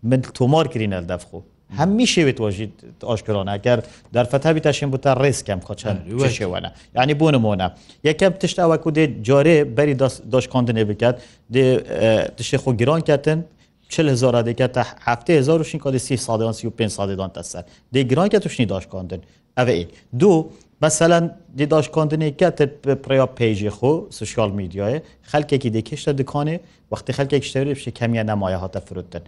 من 0.10 0.22
تۆمار 0.38 0.66
کرین 0.74 0.94
ئەلدەفخۆ 0.98 1.40
هەممی 1.78 2.08
شێوێت 2.14 2.38
وەژیت 2.42 2.74
ئۆشکۆناگەر 3.10 3.80
دەرفەتابی 4.16 4.62
تا 4.66 4.72
شێن 4.78 4.90
بوتە 4.94 5.12
ڕێسکەم 5.22 5.60
خۆچەند 5.68 6.00
شێوەە 6.38 6.70
یعنی 6.98 7.14
بۆ 7.20 7.28
نمونە 7.36 7.68
یەکەم 8.08 8.34
تشتاوەکو 8.42 8.90
دێ 8.98 9.06
جۆرێ 9.28 9.58
بەری 9.78 9.96
دۆشکۆندنێ 10.34 10.84
بکات 10.90 11.16
تشتێ 12.38 12.58
خۆ 12.64 12.70
گران 12.82 13.02
کاتن 13.10 13.40
هزار 14.12 14.36
دەکات 14.50 14.72
تا 14.76 14.84
هفته 15.08 15.34
1935 15.34 16.20
سادان 16.26 16.54
35 16.54 16.88
سادان 16.92 17.30
تا 17.36 17.42
سەر 17.44 17.64
دەگرانکە 17.96 18.40
توشنی 18.44 18.66
داشکاندن 18.66 19.22
ئەوە 19.58 19.86
دوو 20.20 20.36
مثلەن 20.84 21.24
دیداشکاندنێککەت 21.62 22.60
پریا 23.06 23.26
پیژێ 23.40 23.72
خۆ 23.78 23.92
سوشال 24.20 24.52
میدیایە 24.60 25.00
خەکێکی 25.32 25.70
دەکشتە 25.78 26.12
دکانێ 26.20 26.58
وقتی 26.92 27.12
خەکێک 27.18 27.44
شتێری 27.50 27.74
پیش 27.78 27.88
کەمیە 28.00 28.24
نمایە 28.32 28.60
هاتە 28.64 28.80
فرودتن 28.88 29.22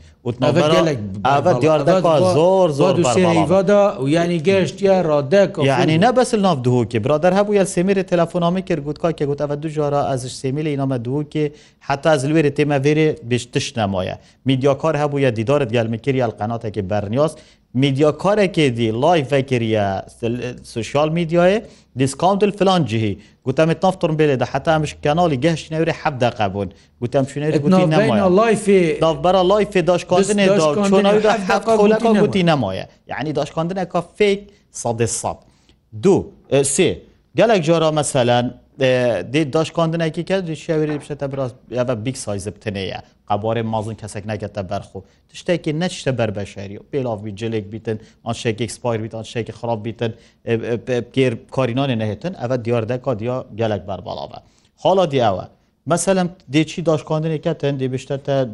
زۆر 2.35 2.71
زۆردا 2.71 3.97
و 4.03 4.07
ینی 4.15 4.39
گەشت 4.47 4.77
یا 4.89 4.97
ڕادێک 5.09 5.51
یعنی 5.63 5.95
نەبەس 6.05 6.33
ناف 6.33 6.57
دووکێ 6.67 6.99
برادر 7.05 7.33
هەبوو 7.39 7.53
یە 7.59 7.65
سێمیرە 7.75 8.03
تەلفۆنامی 8.11 8.61
کرد 8.67 8.81
گوتکا 8.87 9.11
کە 9.19 9.23
گوت 9.29 9.41
ئەە 9.45 9.51
دو 9.63 9.69
جارە 9.77 10.01
ئەزش 10.09 10.33
سێمیلە 10.41 10.67
ئینامە 10.73 10.97
دووکێ 11.05 11.45
حتا 11.87 12.17
زلوێرە 12.21 12.51
تێمە 12.57 12.77
وێرێ 12.85 13.07
بشتش 13.29 13.67
نمایە 13.77 14.15
میدیاکار 14.49 14.95
هەبوو 15.03 15.19
یە 15.25 15.31
دیدارت 15.37 15.69
گەلمەکری 15.75 16.19
ئەلقەناتێکی 16.25 16.81
بەرنیاز 16.91 17.31
میدیا 17.73 18.11
کارێکێ 18.19 18.69
دی 18.77 18.91
لای 18.91 19.23
فکریە 19.31 19.87
سوشال 20.63 21.09
میدیایە 21.15 21.61
دیسکانتل 21.97 22.49
فلان 22.51 22.85
جهی 22.85 23.17
گوتم 23.47 23.71
تافتون 23.73 24.17
بێ 24.17 24.39
دە 24.39 24.43
حتا 24.45 24.79
مش 24.79 24.95
کانالی 25.03 25.37
گەشت 25.37 25.71
نەوری 25.73 25.93
حب 26.01 26.19
دقبوون 26.19 26.69
گوتم 27.01 27.23
شوێری 27.25 27.57
دابرا 29.01 29.41
لای 29.43 29.65
فداشکاندنێ 29.73 30.47
چۆنەکە 30.61 32.09
گوتی 32.23 32.43
نمایە 32.51 32.85
یعنی 33.11 33.33
داشکاندنەکە 33.39 33.99
فیک 34.17 34.39
سادی 34.71 35.05
ساب 35.05 35.39
دو 36.03 36.31
سێ 36.51 36.89
گەلێک 37.37 37.61
جارا 37.67 37.91
مەسەلەن 38.01 38.45
دê 39.33 39.53
daşkandinekî 39.53 40.25
ke 40.25 40.37
şewerê 40.55 41.01
bişete 41.01 41.31
biraz 41.31 41.51
ve 41.71 42.05
big 42.05 42.15
sayze 42.15 42.55
bitine 42.55 42.79
ye 42.79 42.97
qebarê 43.29 43.61
mazin 43.63 43.95
kesek 43.95 44.25
nekete 44.25 44.69
berxu 44.69 45.03
tiştekî 45.29 45.79
ne 45.79 45.89
tişte 45.89 46.17
berbeşerî 46.17 46.79
pêlav 46.93 47.25
bî 47.25 47.35
cilek 47.35 47.71
bîtin 47.73 48.01
an 48.23 48.33
şekek 48.33 48.71
spayr 48.71 48.99
bît 49.03 49.13
an 49.17 49.23
şekî 49.23 49.51
xirab 49.51 49.85
bîtin 49.85 50.15
kêr 51.15 51.35
karînanê 51.51 51.99
nehetin 51.99 52.33
ev 52.33 52.65
diyar 52.65 52.89
deka 52.89 53.19
diya 53.19 53.45
gelek 53.55 53.87
berbala 53.87 54.27
ve 54.29 54.35
Hala 54.75 55.11
diye 55.11 55.23
ew 55.23 55.35
e 55.45 55.47
meselem 55.85 56.29
dêçî 56.51 56.83
daşkandinê 56.85 57.41
ketin 57.41 57.79
dê 57.79 57.91
bişte 57.91 58.17
te 58.19 58.45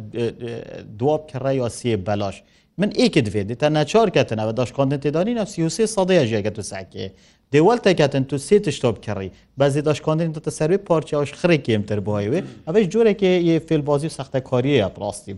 duab 1.00 1.30
kire 1.30 1.53
ya 1.56 1.63
siyê 1.65 2.06
belaş 2.08 2.44
min 2.77 2.92
êkê 2.92 3.20
divê 3.25 3.56
te 3.56 3.74
neçar 3.74 4.13
ketin 4.13 4.38
ev 4.38 4.58
daşkandin 4.58 5.00
têdanî 5.00 5.36
nefsî 5.36 5.62
sê 5.62 5.88
sadeye 5.88 6.25
jeket 6.27 6.56
tu 6.56 6.62
sekê 6.62 7.12
دێوەڵتێکاتەن 7.53 8.24
تو 8.29 8.38
سێ 8.48 8.57
تشتۆ 8.65 8.89
بکەڕی 8.95 9.29
بەزی 9.60 9.81
داشکاندن 9.88 10.33
تە 10.45 10.51
سەروی 10.57 10.77
پارچیاش 10.89 11.29
خرێکێمتر 11.41 12.00
بۆیوێ 12.07 12.39
ئەوەش 12.67 12.86
جۆرێکی 12.93 13.31
یە 13.50 13.55
فێلبازی 13.67 14.10
سەختەکاریە 14.17 14.77
ڕاستی 15.03 15.33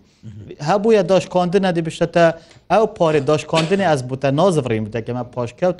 هەبووە 0.69 1.01
داشکاندن 1.12 1.63
ئەدی 1.67 1.81
بشتە 1.88 2.24
ئەو 2.72 2.86
پارێ 3.00 3.22
داشکاندنی 3.31 3.86
ئەس 3.89 4.01
بوتە 4.10 4.29
نازڕیم 4.39 4.84
بتەکەمە 4.88 5.24
پاشکەوت 5.36 5.79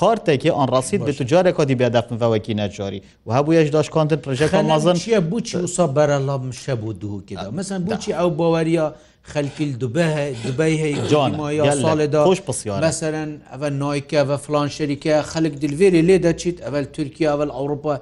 کارتێکی 0.00 0.50
ئەن 0.56 0.66
ڕاستید 0.74 1.00
بێت 1.06 1.20
جارێک 1.30 1.54
کادی 1.58 1.76
بێدەفنەوەکی 1.80 2.54
نەجاری 2.60 3.00
و 3.26 3.30
هەبوو 3.36 3.52
یش 3.54 3.68
داشکاندن 3.76 4.18
پرژێک 4.24 4.54
مازن 4.70 4.96
چیە 5.04 5.20
بچی 5.32 5.56
وسا 5.64 5.84
بەرەڵام 5.96 6.44
شە 6.62 6.72
بوو 6.80 6.92
دووکدا 7.00 7.48
مەسن 7.58 7.80
بچی 7.90 8.12
ئەو 8.18 8.30
باوەریە 8.38 8.86
خەلکیل 9.22 9.76
دوبه 9.78 10.34
دوبەی 10.46 10.74
هەیە 10.84 11.74
ساڵێدا 11.84 12.20
خۆش 12.28 12.40
پسییان 12.46 12.80
مەسەرەن 12.86 13.30
ئەە 13.52 13.68
نایکە 13.82 14.20
بە 14.28 14.36
فلان 14.44 14.68
شەریکە 14.76 15.14
خەلک 15.32 15.54
دلێری 15.62 16.02
لێ 16.08 16.16
دەچیت 16.26 16.56
ئەل 16.66 16.84
تورکیا 16.96 17.30
ئەل 17.40 17.50
ئەوروپا 17.56 17.94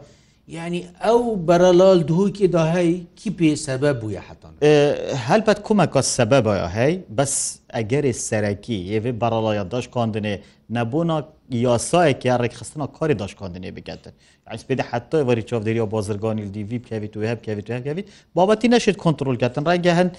یعنی 0.57 0.81
ئەو 1.05 1.21
بەرەلال 1.49 1.99
دووکی 2.11 2.47
داهەی 2.57 2.93
کی 3.21 3.31
پێ 3.39 3.51
سەبە 3.67 3.91
بووە 4.01 4.21
حتان 4.29 4.55
هەلپەت 5.29 5.59
کومەکە 5.67 6.01
سەبە 6.17 6.39
بە 6.47 6.55
هەی 6.77 6.95
بەس 7.19 7.35
ئەگەری 7.77 8.13
سەرەکی 8.29 8.79
ئێوێ 8.91 9.13
بەڕەڵایە 9.23 9.65
داشکاندنێ 9.75 10.35
نەبوونا 10.77 11.19
یاسایەکی 11.69 12.29
ڕێکخستنا 12.43 12.87
کاری 12.99 13.15
داشکاندنێ 13.23 13.71
بگاتن 13.77 14.15
ئەسپێدا 14.53 14.85
حتا 14.91 15.19
وەری 15.29 15.43
چاودری 15.49 15.81
و 15.85 15.87
بازرگانی 15.95 16.45
دیوی 16.57 16.79
بکەویت 16.83 17.15
و 17.17 17.21
هەب 17.31 17.39
کەویت 17.47 17.67
و 17.71 17.73
هەگەویت 17.79 18.07
بابەتی 18.37 18.69
نەشێت 18.75 18.97
کۆنتترۆلگاتن 19.05 19.65
ڕێگە 19.71 19.93
هەند 19.99 20.13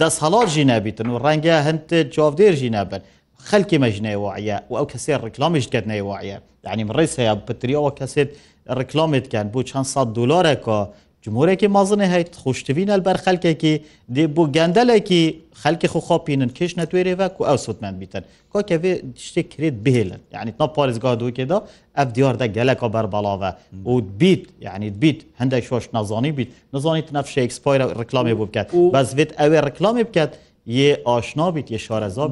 دەسهڵاتژی 0.00 0.64
نبیتن 0.64 1.08
و 1.10 1.18
ڕەنگە 1.24 1.54
هەند 1.66 1.86
جوابدێژی 2.14 2.70
نابن 2.76 3.00
خەلکی 3.48 3.78
مەژنەیەواە 3.84 4.32
و 4.70 4.74
ئەو 4.78 4.86
کەسێ 4.92 5.14
ڕکلامیش 5.24 5.66
کردنەوەواە 5.72 6.38
دانیم 6.66 6.88
ڕێس 6.96 7.12
هەیە 7.20 7.34
بتریەوە 7.46 7.90
کەسێت 7.98 8.30
ڕکلامێتکەن 8.78 9.46
بۆ 9.54 9.60
چەند 9.70 9.86
سا 9.92 10.02
دلارێکە 10.16 10.80
جمهورێکی 11.28 11.66
مازنێ 11.76 12.06
هەیت 12.14 12.30
خوشتوینە 12.42 12.94
بەر 13.06 13.16
خەلکێکی 13.24 13.74
دێ 14.14 14.24
بۆ 14.34 14.42
گەندەلێکی 14.56 15.22
خەلکی 15.62 15.88
خوخواپینن 15.92 16.50
کش 16.58 16.72
نەتوێرێڤک 16.80 17.32
و 17.40 17.42
ئەو 17.48 17.58
سووتمان 17.64 17.94
بیتن 18.00 18.24
کۆکەێ 18.52 18.92
شتێک 19.26 19.46
کرێت 19.54 19.76
بهێلن 19.84 20.20
یعنی 20.36 20.50
تا 20.58 20.66
پارێزگا 20.76 21.10
دوکێدا 21.22 21.58
ئەف 21.98 22.08
دیاردە 22.16 22.46
گەلەکە 22.56 22.86
بەربڵاوە 22.94 23.50
و 23.90 23.94
بیت 24.20 24.42
یعنی 24.66 24.88
بیت 25.02 25.18
هەندێک 25.40 25.64
شۆش 25.70 25.84
نازانی 25.96 26.32
بیت 26.38 26.50
نزانیت 26.74 27.08
نەف 27.16 27.26
شکسپایرە 27.34 27.86
ڕکلامی 28.00 28.34
بکات 28.40 28.68
بەزێت 28.94 29.30
ئەوێ 29.40 29.58
ڕکلامی 29.68 30.04
بکات 30.08 30.32
یه 30.80 30.90
آشنا 31.16 31.46
بیت 31.56 31.68
یه 31.74 31.80
شارەزا 31.86 32.24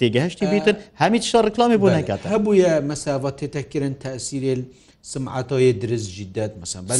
تێگەهشتی 0.00 0.44
بیتن 0.54 0.76
هەمیت 1.02 1.22
شار 1.30 1.42
ڕکلامی 1.48 1.78
بۆ 1.82 1.88
نکات 1.98 2.20
هەبووە 2.34 2.70
مەساوات 2.90 3.34
تێتەکردن 3.40 3.94
تاسیرێن 4.04 4.62
سمعاتۆی 5.02 5.72
درستجی 5.82 6.26
دەت 6.36 6.52
مەسەدی 6.60 6.92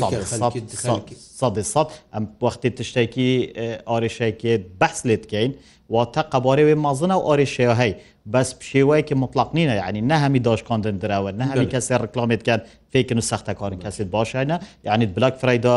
سە 1.72 1.82
ئەم 2.14 2.24
وەختی 2.42 2.70
تشتێکی 2.78 3.30
ئارێشەیەکی 3.90 4.54
بەس 4.80 4.98
لێ 5.08 5.16
بکەین 5.24 5.50
و 5.92 5.94
تا 6.14 6.22
قەبارێ 6.32 6.62
وێ 6.68 6.74
مازنە 6.86 7.16
و 7.20 7.22
ئارێشەیە 7.28 7.74
هەی 7.80 7.92
بەس 8.34 8.48
شێوەیەکی 8.72 9.14
مطلقنینە 9.24 9.74
یعنی 9.82 10.00
نە 10.10 10.16
هەمی 10.24 10.40
داشکاندن 10.48 10.96
درراوە 11.02 11.30
نە 11.40 11.44
هەمی 11.50 11.66
کەسی 11.72 11.94
ڕکلاامێتکەن 12.04 12.60
فێکن 12.92 13.18
و 13.20 13.22
سەختەکارن 13.30 13.78
کەسێت 13.84 14.08
باشینە 14.16 14.56
یعنی 14.88 15.04
بلک 15.16 15.34
فرایدا 15.40 15.76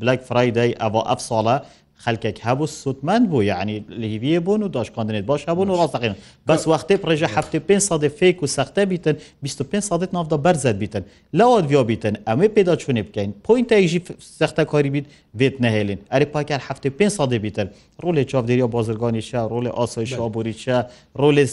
بلک 0.00 0.20
فرایدای 0.28 0.72
ئەوە 0.82 1.00
ئەف 1.10 1.20
ساڵە 1.28 1.56
خەکێک 2.04 2.36
هەبوو 2.46 2.68
سوودمەند 2.82 3.24
بوو 3.30 3.42
یعنی 3.52 3.76
لیویە 4.02 4.40
بوون 4.46 4.62
و 4.62 4.68
داشکاندنێت 4.78 5.24
باش 5.30 5.42
هەبوون 5.48 5.68
و 5.72 5.74
ڕاستەقین 5.80 6.14
بەس 6.48 6.62
وقتی 6.72 6.96
پرژە 7.02 7.28
هەفت 7.36 7.54
پێ 7.68 7.78
سادی 7.88 8.08
فیک 8.18 8.36
و 8.42 8.46
سەختە 8.56 8.80
بیتن 8.92 9.16
25 9.42 9.82
سادت 9.82 10.14
نافدا 10.14 10.36
بەرزت 10.44 10.76
بیتن 10.82 11.04
لەوات 11.38 11.64
ویا 11.70 11.82
بیتن 11.82 12.14
ئەمە 12.30 12.48
پێدا 12.54 12.74
چونێ 12.82 13.02
بکەین 13.08 13.30
پوینتەیژی 13.46 14.00
سەختە 14.40 14.60
کاری 14.72 14.90
بیت 14.90 15.06
بێت 15.40 15.56
نهێلین 15.64 15.98
ئەری 16.12 16.24
پاکار 16.34 16.60
هەفت 16.68 16.84
پێ 16.98 17.08
سادی 17.08 17.38
بیتن 17.38 17.68
ڕۆلی 18.02 18.24
چاودێری 18.32 18.62
بازرگانی 18.76 19.22
شە 19.28 19.40
ڕۆلی 19.52 19.70
ئاسای 19.78 20.06
شابووری 20.06 20.54
چە 20.62 20.76
ڕۆلی 21.20 21.44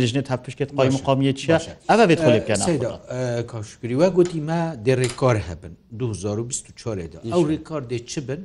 لژنێت 0.00 0.26
هە 0.32 0.36
پشکێت 0.44 0.70
قای 0.76 0.88
مقامیت 0.96 1.36
چە 1.44 1.56
ئەە 1.90 2.04
بێت 2.08 2.20
خۆلی 2.24 2.40
بکەن 2.44 2.60
کاشگری 3.52 3.94
وە 4.00 4.08
گوتی 4.16 4.40
ما 4.48 4.60
دێ 4.84 4.94
ڕێکار 5.00 5.36
هەبن 5.48 5.72
2024 5.98 6.98
ئەو 7.32 7.42
ڕێکار 7.50 7.82
دێ 7.90 7.98
چ 8.10 8.18
بن؟ 8.18 8.42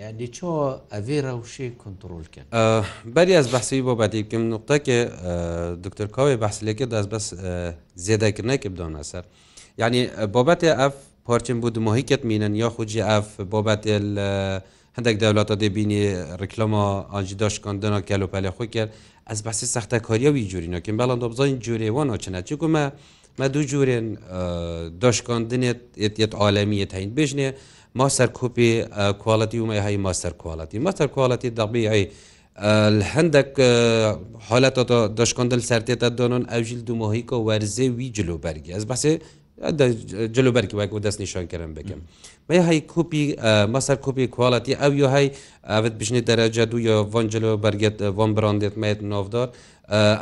یعنی 0.00 0.26
چۆ 0.36 0.50
ئەێ 0.94 1.18
ڕەوشەی 1.26 1.70
کنتترۆلکە 1.82 2.42
بەری 3.14 3.34
ئەس 3.38 3.48
بەسی 3.54 3.80
بۆ 3.86 3.92
بەدیکەم 4.00 4.42
نقطەکە 4.54 4.98
دکتۆر 5.84 6.08
کاوی 6.16 6.36
بەحسلێکی 6.42 6.86
دەست 6.94 7.08
بەس 7.12 7.24
زیێدەکردنەکە 8.04 8.68
بدۆنە 8.72 9.02
سەر 9.10 9.24
یعنی 9.80 10.00
بابەتێ 10.34 10.70
ئەف 10.80 10.94
پارچین 11.26 11.58
بوو 11.62 11.70
مۆهیکت 11.86 12.22
مینن 12.30 12.54
یا 12.62 12.68
خوجی 12.76 13.02
ئەف 13.10 13.26
بابەتێ 13.52 13.96
هەندێک 14.96 15.16
دەولاتە 15.24 15.54
دەبینی 15.62 16.02
ڕکلما 16.40 16.84
ئاجیداشکاندنە 17.14 17.98
کەلوپەلە 18.08 18.50
خۆ 18.56 18.64
کرد 18.74 18.90
ئەس 19.30 19.40
بەسی 19.46 19.66
سەختە 19.74 19.98
کاریەوی 20.08 20.44
جوورینەکەم 20.52 20.94
بەڵام 21.00 21.18
دەبزانین 21.24 21.58
جوورێوان 21.66 22.06
ناچنە 22.12 22.40
چکومە 22.48 22.84
مە 23.40 23.46
دوو 23.54 23.62
جوورێن 23.72 24.06
داشکاندنێت 25.02 25.80
ئێت 26.20 26.32
عالمیت 26.42 26.90
هەین 26.98 27.10
بژنێ 27.18 27.50
ماسەر 27.98 28.28
کوپی 28.38 28.68
کوالەتی 29.22 29.58
ومە 29.64 29.78
هەی 29.86 29.96
ماسەر 30.06 30.32
کوالەتی 30.42 30.78
مەسەر 30.86 31.08
کوالەتی 31.14 31.50
دەبیعی 31.60 32.04
هەندێک 33.14 33.50
حالەتە 34.48 34.82
دەشکندل 35.18 35.60
سەرێتە 35.70 36.08
دۆنن 36.18 36.44
ئەوژیل 36.52 36.82
دومۆهیکە 36.88 37.36
وەرزێ 37.48 37.86
وی 37.96 38.08
جلوبەرگی 38.16 38.72
ئەس 38.76 38.84
بەسێ 38.92 39.12
جلوبەرکی 40.36 40.76
وەکو 40.80 40.98
دەست 41.06 41.18
نیشانکردن 41.22 41.72
بکەم 41.78 42.00
مە 42.50 42.56
هەی 42.68 42.80
کوپی 42.92 43.24
مەسەر 43.74 43.96
کوپی 44.04 44.26
کوالەتی 44.36 44.74
ئەو 44.80 44.92
یۆ 45.02 45.08
هەی 45.16 45.26
ئەت 45.82 45.94
بژنی 46.00 46.22
دەرەجە 46.28 46.64
دو 46.72 46.76
یا 46.88 46.96
ڤۆنجلۆ 47.12 47.50
بەرگێت 47.64 47.96
ڤۆن 48.16 48.30
براندێت 48.36 48.74
مێت 48.82 49.00
نۆڤدار 49.12 49.48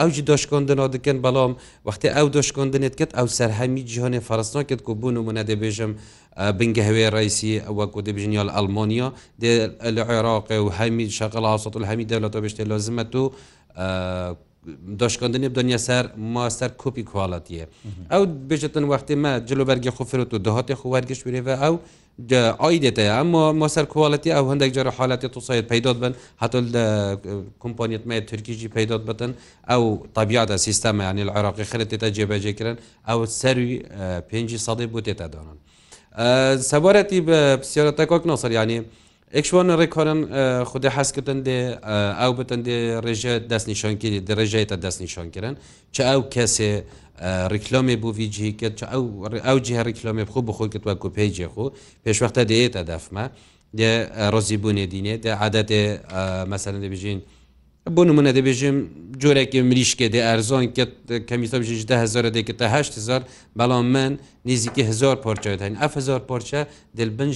ئەوجی 0.00 0.22
دۆشکۆندنەوە 0.30 0.86
دەکەن 0.94 1.18
بەڵام 1.24 1.52
وەختی 1.88 2.08
ئەو 2.16 2.26
دۆشکۆندنێت 2.36 2.94
کرد 3.00 3.12
ئەو 3.18 3.26
سەررهەمی 3.36 3.82
جیهۆنێ 3.90 4.20
فەرستنا 4.28 4.62
کرد 4.68 4.82
و 4.88 4.94
بوون 5.00 5.16
و 5.16 5.24
منە 5.28 5.42
دەبێژم 5.50 5.92
بنگە 6.58 6.82
هەوێ 6.88 7.06
ڕیسی 7.16 7.52
ئەوەکو 7.66 7.98
دەبژنیال 8.06 8.48
ئەلمانیا 8.56 9.08
لە 9.96 10.02
عێراقی 10.12 10.58
و 10.64 10.68
هەمی 10.78 11.06
شقل 11.18 11.44
هاوسەت 11.52 11.74
هەمی 11.90 12.04
دەولەتەوە 12.12 12.44
بشتێ 12.46 12.64
لازمەت 12.72 13.12
و 13.20 13.24
داشکاندنی 15.00 15.48
دنیا 15.48 15.78
سەر 15.86 16.04
ما 16.34 16.44
سەر 16.58 16.70
کۆپی 16.82 17.02
کوواڵەتیە 17.10 17.64
ئەو 18.12 18.22
بێژێتن 18.48 18.84
وقتی 18.94 19.14
مە 19.22 19.32
جلوبەرگی 19.48 19.90
خوفرت 19.96 20.30
و 20.34 20.38
دهاتی 20.46 20.74
خووەرگشتێ 20.80 21.44
ئەو 21.62 21.74
ئایدێتەیە 22.64 23.12
ئەمما 23.18 23.68
سەر 23.74 23.84
کوواڵەتی 23.92 24.30
ئەو 24.36 24.44
هەندێک 24.52 24.70
جارە 24.76 24.90
حالڵاتی 24.96 25.26
تووسایت 25.34 25.64
پیدات 25.72 25.96
بن 26.02 26.12
هەتل 26.42 26.64
کمپانیتمای 27.62 28.20
ترکیجی 28.30 28.68
پیدات 28.76 29.02
بتن 29.08 29.32
ئەو 29.70 29.82
طبیعدا 30.18 30.56
سیستەمە 30.66 31.02
ینی 31.10 31.22
عراقی 31.38 31.64
خرێتێتە 31.70 32.08
جێبەجێکردن 32.16 32.76
ئەو 33.08 33.18
سەروی 33.40 33.78
پێ 34.28 34.38
سەدەی 34.66 34.88
بۆ 34.92 34.98
تێتەدانن. 35.06 35.58
سەبارەتی 36.70 37.20
بە 37.28 37.38
پسیارەتە 37.62 38.04
کۆکنۆسەریانی 38.10 38.78
ئەکشوانە 39.36 39.74
ڕێکۆرن 39.80 40.20
خودی 40.70 40.90
حەزکردن 40.96 41.38
دێ 41.46 41.58
ئەو 42.20 42.32
بتەن 42.38 42.60
دێ 42.66 42.76
ڕێژە 43.06 43.34
دەستنیشانگیری 43.50 44.18
درێژێتە 44.28 44.76
دەستنیشانگیرن 44.84 45.54
چ 45.94 45.96
ئەو 46.10 46.20
کەسێ 46.34 46.70
ڕیکلۆمی 47.52 47.96
بوو 48.02 48.12
ویجی 48.18 48.50
کرد 48.60 48.76
ئەو 49.46 49.56
جیه 49.66 49.82
ڕیکلۆمی 49.88 50.24
بخۆ 50.28 50.40
بخۆی 50.48 50.68
کرد 50.72 50.84
وەکو 50.88 51.08
پێیجێخۆ 51.16 51.66
پێشوەختە 52.04 52.42
دێتە 52.50 52.82
دەفمە 52.90 53.24
دێ 53.78 53.92
ڕۆزی 54.32 54.56
بوونێ 54.62 54.86
دینێ 54.92 55.14
دە 55.24 55.30
عادەتێ 55.42 55.82
مەسەرن 56.52 56.80
دەبژین 56.86 57.18
بۆ 57.94 58.02
منە 58.18 58.32
دەبێژم 58.38 58.76
جۆرێکی 59.22 59.58
مریشکێ 59.70 60.06
دێ 60.14 60.20
ئەرزۆن 60.28 60.64
کەمیهزار 61.28 62.24
دێکتەهزار 62.36 63.20
بەڵام 63.58 63.86
من 63.94 64.12
نزیکی 64.50 64.82
هزار 64.90 65.16
پۆرچەوت 65.24 65.60
هەین 65.64 65.74
ئەف 65.82 65.92
هزار 66.00 66.20
پۆرچە 66.28 66.60
دلبن 66.98 67.30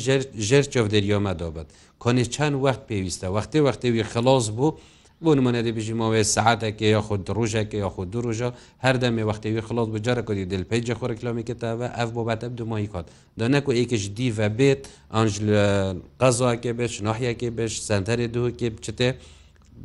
ژێر 0.49 0.63
چۆف 0.73 0.87
دەریۆمە 0.95 1.35
دۆبێت 1.43 1.69
کۆنێ 2.05 2.25
چند 2.35 2.55
وەخت 2.65 2.83
پێویستە 2.89 3.27
وەختی 3.37 3.61
وەختێوی 3.67 4.03
خلاص 4.13 4.47
بوو 4.57 4.77
بۆ 5.25 5.31
نمونە 5.39 5.61
دەبژیمەوەی 5.67 6.25
سعاتێک 6.35 6.77
یاخود 6.95 7.23
ڕژێک 7.39 7.71
یاخود 7.85 8.09
دو 8.13 8.21
ڕژە 8.27 8.51
هەردەمێ 8.85 9.23
وەختێوی 9.31 9.63
خلاص 9.69 9.89
بجارە 9.95 10.23
کۆی 10.29 10.45
دلپەیجە 10.53 10.95
خۆ 10.99 11.05
کیلومتەوە 11.19 11.87
ئەف 11.99 12.09
بۆ 12.15 12.23
باتە 12.29 12.47
دومایی 12.59 12.89
کات 12.93 13.07
دانەکو 13.41 13.71
ئێکش 13.79 14.05
دیڤە 14.17 14.49
بێت 14.59 14.83
ئەنج 15.15 15.35
قەزاکێ 16.21 16.73
بێش 16.79 16.95
ناحیەکێ 17.07 17.51
بێش 17.59 17.73
سنتەرێ 17.89 18.27
دووکێ 18.35 18.69
بچێ 18.75 19.11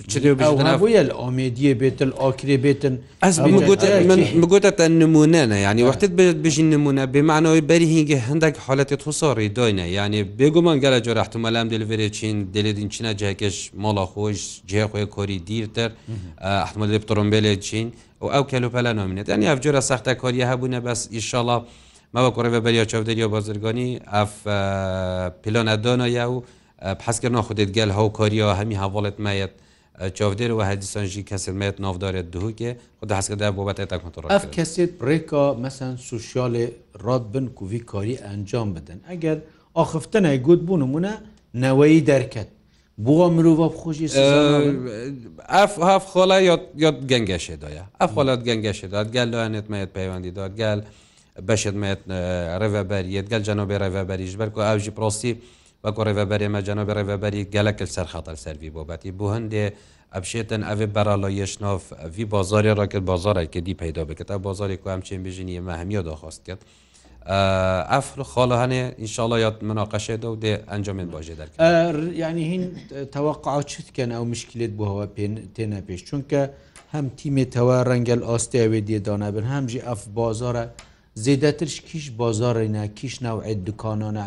بووە 0.01 1.03
ئۆمێدیە 1.21 1.73
بێتن 1.81 2.09
ئۆکرێ 2.21 2.57
بێتن 2.65 2.93
ئەسگوتە 3.25 4.83
نمونەە 5.01 5.55
ینی 5.67 5.81
وقتت 5.89 6.11
بژین 6.43 6.67
نمونە 6.75 7.03
بێمانەوەی 7.13 7.61
بەری 7.69 7.87
هینگە 7.93 8.17
هەندێک 8.29 8.55
حالەتی 8.65 8.95
تووسڕی 9.03 9.49
دۆینە 9.57 9.85
ینی 9.97 10.21
بێگومان 10.39 10.77
گەلە 10.83 10.97
جۆراحتمەلام 11.05 11.67
دلڤێ 11.73 12.07
چین 12.17 12.35
دلێدین 12.55 12.89
چینە 12.93 13.11
جاکەش 13.21 13.57
مڵە 13.83 14.05
خۆش 14.13 14.39
جێخۆی 14.71 15.05
کۆری 15.15 15.39
دیرتر 15.49 15.89
ئەحمە 16.63 16.85
لێ 16.91 16.99
پتۆمبیلێ 17.03 17.53
چین 17.67 17.87
و 18.23 18.27
ئەو 18.35 18.43
کەلوپەلا 18.51 18.91
نامێت 18.99 19.27
ئەنی 19.33 19.45
ئەف 19.51 19.59
جۆرە 19.65 19.81
سەختە 19.89 20.13
کۆریە 20.21 20.45
هەبوونە 20.51 20.79
بەس 20.85 21.01
ئیشاڵە 21.15 21.57
مەوە 22.15 22.29
کوڕێ 22.35 22.59
بەریە 22.65 22.83
چاودەریە 22.91 23.27
بازرگانی 23.33 23.89
ئەف 24.13 24.33
پیلۆنە 25.41 25.75
دۆنە 25.85 26.07
یا 26.17 26.25
و 26.33 26.37
حەسکردن 27.05 27.41
خودێت 27.47 27.69
گەل 27.77 27.89
هەو 27.97 28.07
کۆریەوە 28.19 28.53
هەمی 28.59 28.77
هەواڵت 28.83 29.17
مایەت 29.27 29.53
چاودێر 29.99 30.51
و 30.57 30.61
هەدیسانژی 30.69 31.23
کەسمێت 31.29 31.75
نافدارێت 31.85 32.27
دووکێ 32.33 32.71
خدا 33.01 33.13
حسکەدا 33.19 33.47
بۆبەت 33.57 33.79
تا 33.91 33.97
کنترل 34.03 34.25
ئەف 34.35 34.45
کەسێت 34.55 34.91
پرێکا 35.01 35.45
مەسەن 35.63 35.93
سوشالێ 36.09 36.65
ڕاد 37.05 37.23
بن 37.33 37.45
کووی 37.57 37.79
کاری 37.91 38.15
ئەنجام 38.25 38.69
بدەن 38.75 38.99
ئەگەر 39.09 39.37
ئاخفتنای 39.77 40.37
گوت 40.45 40.61
بوونممونە 40.67 41.13
نەوەی 41.63 42.01
دەرکەت 42.09 42.49
بووە 43.05 43.25
مرۆڤ 43.35 43.69
خۆشی 43.79 44.07
ئەف 45.55 45.73
هاف 45.87 46.03
خۆڵە 46.11 46.37
یاد 46.85 46.97
گەنگەشێدایە 47.11 47.83
ئەف 48.01 48.11
خۆڵات 48.15 48.41
گەنگەشێدات 48.47 49.07
گەل 49.15 49.27
لەوانێتمەیەت 49.33 49.89
پەیوەندی 49.97 50.31
داد 50.37 50.53
گەل 50.61 50.79
بەشێتمێت 51.47 52.01
ڕێڤەبەریت 52.61 53.25
گەل 53.31 53.43
جەنۆبێ 53.47 53.75
ڕێڤەبەریش 53.83 54.33
بەرکو 54.41 54.59
ئاوژی 54.67 54.91
پرۆستی 54.97 55.33
وەکو 55.83 56.01
ڕێڤەبەری 56.07 56.47
مەجانە 56.55 56.83
بە 56.87 56.93
ڕێڤەبەری 56.97 57.43
گەلەکل 57.53 57.89
سەرخەتەر 57.95 58.35
سەروی 58.43 58.69
بۆبەتی 58.75 59.11
بۆ 59.19 59.25
هەندێ 59.35 59.65
ئەبشێتن 60.13 60.61
ئەێ 60.69 60.85
بەرالە 60.95 61.29
یشنۆف 61.41 61.83
وی 62.15 62.25
بازاری 62.35 62.71
ڕکرد 62.79 63.03
بازارێکردی 63.11 63.73
پیدا 63.83 64.03
بکە 64.09 64.23
تا 64.29 64.37
بازاری 64.37 64.77
کو 64.77 64.87
ئەم 64.93 65.01
چێن 65.07 65.21
بژینی 65.25 65.59
ئمە 65.59 65.73
هەمیە 65.81 66.01
داخواست 66.09 66.41
کرد. 66.47 66.61
ئەفر 67.93 68.19
خاڵە 68.31 68.55
هەنێ 68.63 68.83
ئینشاءڵە 69.01 69.37
یاد 69.45 69.57
مناقەشێدا 69.69 70.27
و 70.31 70.39
دێ 70.43 70.53
ئەنجامێن 70.71 71.07
باشژێ 71.13 71.35
دەکە 71.39 71.53
ینی 72.23 72.45
هین 72.51 72.63
تەواقع 73.15 73.53
چتکەن 73.71 74.09
ئەو 74.15 74.23
مشکلت 74.33 74.71
بۆەوە 74.79 75.05
تێنە 75.55 75.79
پێش 75.87 76.01
چونکە 76.09 76.41
هەم 76.93 77.05
تیمێتەوە 77.17 77.77
ڕەنگەل 77.89 78.21
ئاستی 78.29 78.59
ئەوێ 78.63 78.79
دێدانابن 78.89 79.45
هەمجی 79.53 79.81
ئەف 79.87 80.01
بازارە 80.17 80.65
زیدەتر 81.15 81.65
کیش 81.65 82.11
بازارێنە 82.19 82.87
کیش 82.99 83.15
ناوعێت 83.23 83.59
دوکانانە 83.69 84.25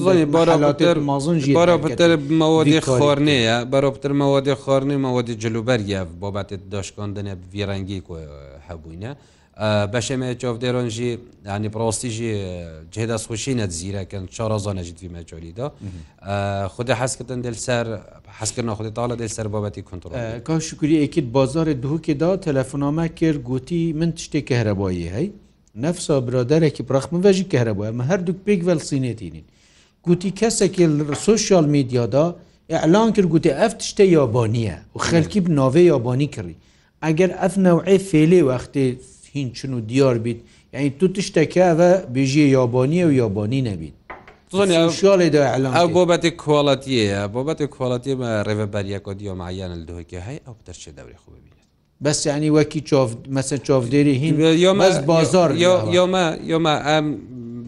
مازن 0.00 1.44
بەرەتر 1.48 2.16
مەوەدی 2.40 2.80
خۆرنەیە 2.88 3.56
بەرەتر 3.72 4.12
مەوەدی 4.20 4.54
خۆرنی 4.62 4.96
مەوەدی 5.04 5.34
جلوبەرە 5.44 6.02
بابەتێت 6.22 6.62
داشکاندنە 6.74 7.34
ڤێرەنگی 7.52 8.00
هەبووینە 8.68 9.10
بەشێمە 9.92 10.26
چۆفدێرۆنژی 10.40 11.12
ینی 11.52 11.68
پرۆستیژی 11.74 12.32
جێدا 12.94 13.16
خوشینە 13.28 13.66
زیرەکەن 13.78 14.24
چازانەژیت 14.36 14.98
مەچۆلیدا 15.14 15.66
خوددا 16.74 16.94
حەسکردن 17.00 17.40
دلسەر 17.46 17.86
حەسکردن 18.38 18.74
خودی 18.78 18.90
تاالە 18.98 19.14
دلسەر 19.22 19.46
بابەتی 19.54 19.82
کنتترل 19.90 20.38
کا 20.46 20.54
شکری 20.68 20.96
ئەکیت 21.04 21.26
بازارێ 21.36 21.74
دووکێدا 21.84 22.30
تەلەفۆنامە 22.46 23.06
کرد 23.18 23.40
گوتی 23.50 23.82
من 24.00 24.10
تشتێک 24.18 24.48
هەرەبایی 24.58 25.08
هەی 25.16 25.28
نەفسا 25.82 26.16
برادەرێکی 26.26 26.86
پرخمەژی 26.90 27.50
کەرەبە 27.52 27.82
ئەمە 27.86 28.04
هەردوو 28.10 28.34
پێک 28.46 28.60
ڤلسینێتینین 28.68 29.44
گوتی 30.06 30.30
کەسێکی 30.40 30.84
سوسیال 31.24 31.66
میدیادا 31.74 32.26
ئەلان 32.82 33.08
کرد 33.16 33.28
گوتی 33.34 33.52
ئەف 33.60 33.72
تشتە 33.80 34.04
یابانیە 34.16 34.76
و 34.94 34.98
خەلکی 35.08 35.40
بناوێ 35.46 35.82
یابانی 35.92 36.28
کردی 36.34 36.56
ئەگەر 37.04 37.30
ئەف 37.40 37.54
نەوعێ 37.66 37.96
فێلێ 38.08 38.40
وەختێ 38.48 38.86
هین 39.34 39.48
چون 39.56 39.72
و 39.74 39.80
دیار 39.90 40.16
بیت 40.24 40.38
یعنی 40.74 40.90
تو 40.98 41.06
تشتەکە 41.16 41.64
ئەە 41.70 41.90
بێژیە 42.14 42.46
یابانیە 42.56 43.04
و 43.08 43.12
یابانی 43.22 43.60
نەبیت 43.68 43.96
بۆبەتی 45.94 46.30
کۆڵەتیە 46.42 47.18
بۆبەتی 47.34 47.66
کۆڵەتی 47.74 48.12
ڕێبەبەریەکە 48.46 49.10
دیۆماییان 49.20 49.72
لدوهکی 49.80 50.18
هەیە 50.26 50.40
ئەو 50.46 50.56
دەرچێ 50.66 50.90
دەوری 50.98 51.18
خوبی 51.22 51.53
بەس 52.04 52.26
ینی 52.26 52.50
وەکی 52.58 52.80
مەسە 53.36 53.56
چۆفدێری 53.66 54.14
هین 54.20 54.34
بازار 55.12 55.50
یۆمە 55.96 56.24
یۆمە 56.50 56.74
ئەم 56.88 57.06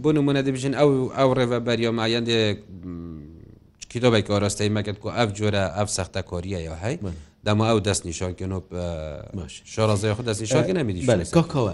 بۆ 0.03 0.11
نمونە 0.17 0.41
دەبژین 0.49 0.75
ئەو 0.81 0.91
ئەو 1.19 1.29
ڕێڤەبەر 1.39 1.79
یۆمایەندێک 1.87 2.59
کتۆبێک 3.93 4.27
ئۆڕاستەی 4.33 4.71
مەکرد 4.77 4.99
و 5.05 5.09
ئەف 5.19 5.29
جۆرە 5.39 5.65
ئەف 5.79 5.89
سەختە 5.97 6.23
کۆریەیە 6.31 6.75
هەی 6.85 6.97
دەما 7.47 7.65
ئەو 7.71 7.79
دەست 7.89 8.03
نیشانکردن 8.09 8.53
و 8.53 8.61
شۆڕزای 9.75 10.13
خود 10.17 10.25
دەست 10.31 10.41
نیشانکە 10.45 10.73
نەمیدی 10.79 11.05
کۆکەوە 11.37 11.73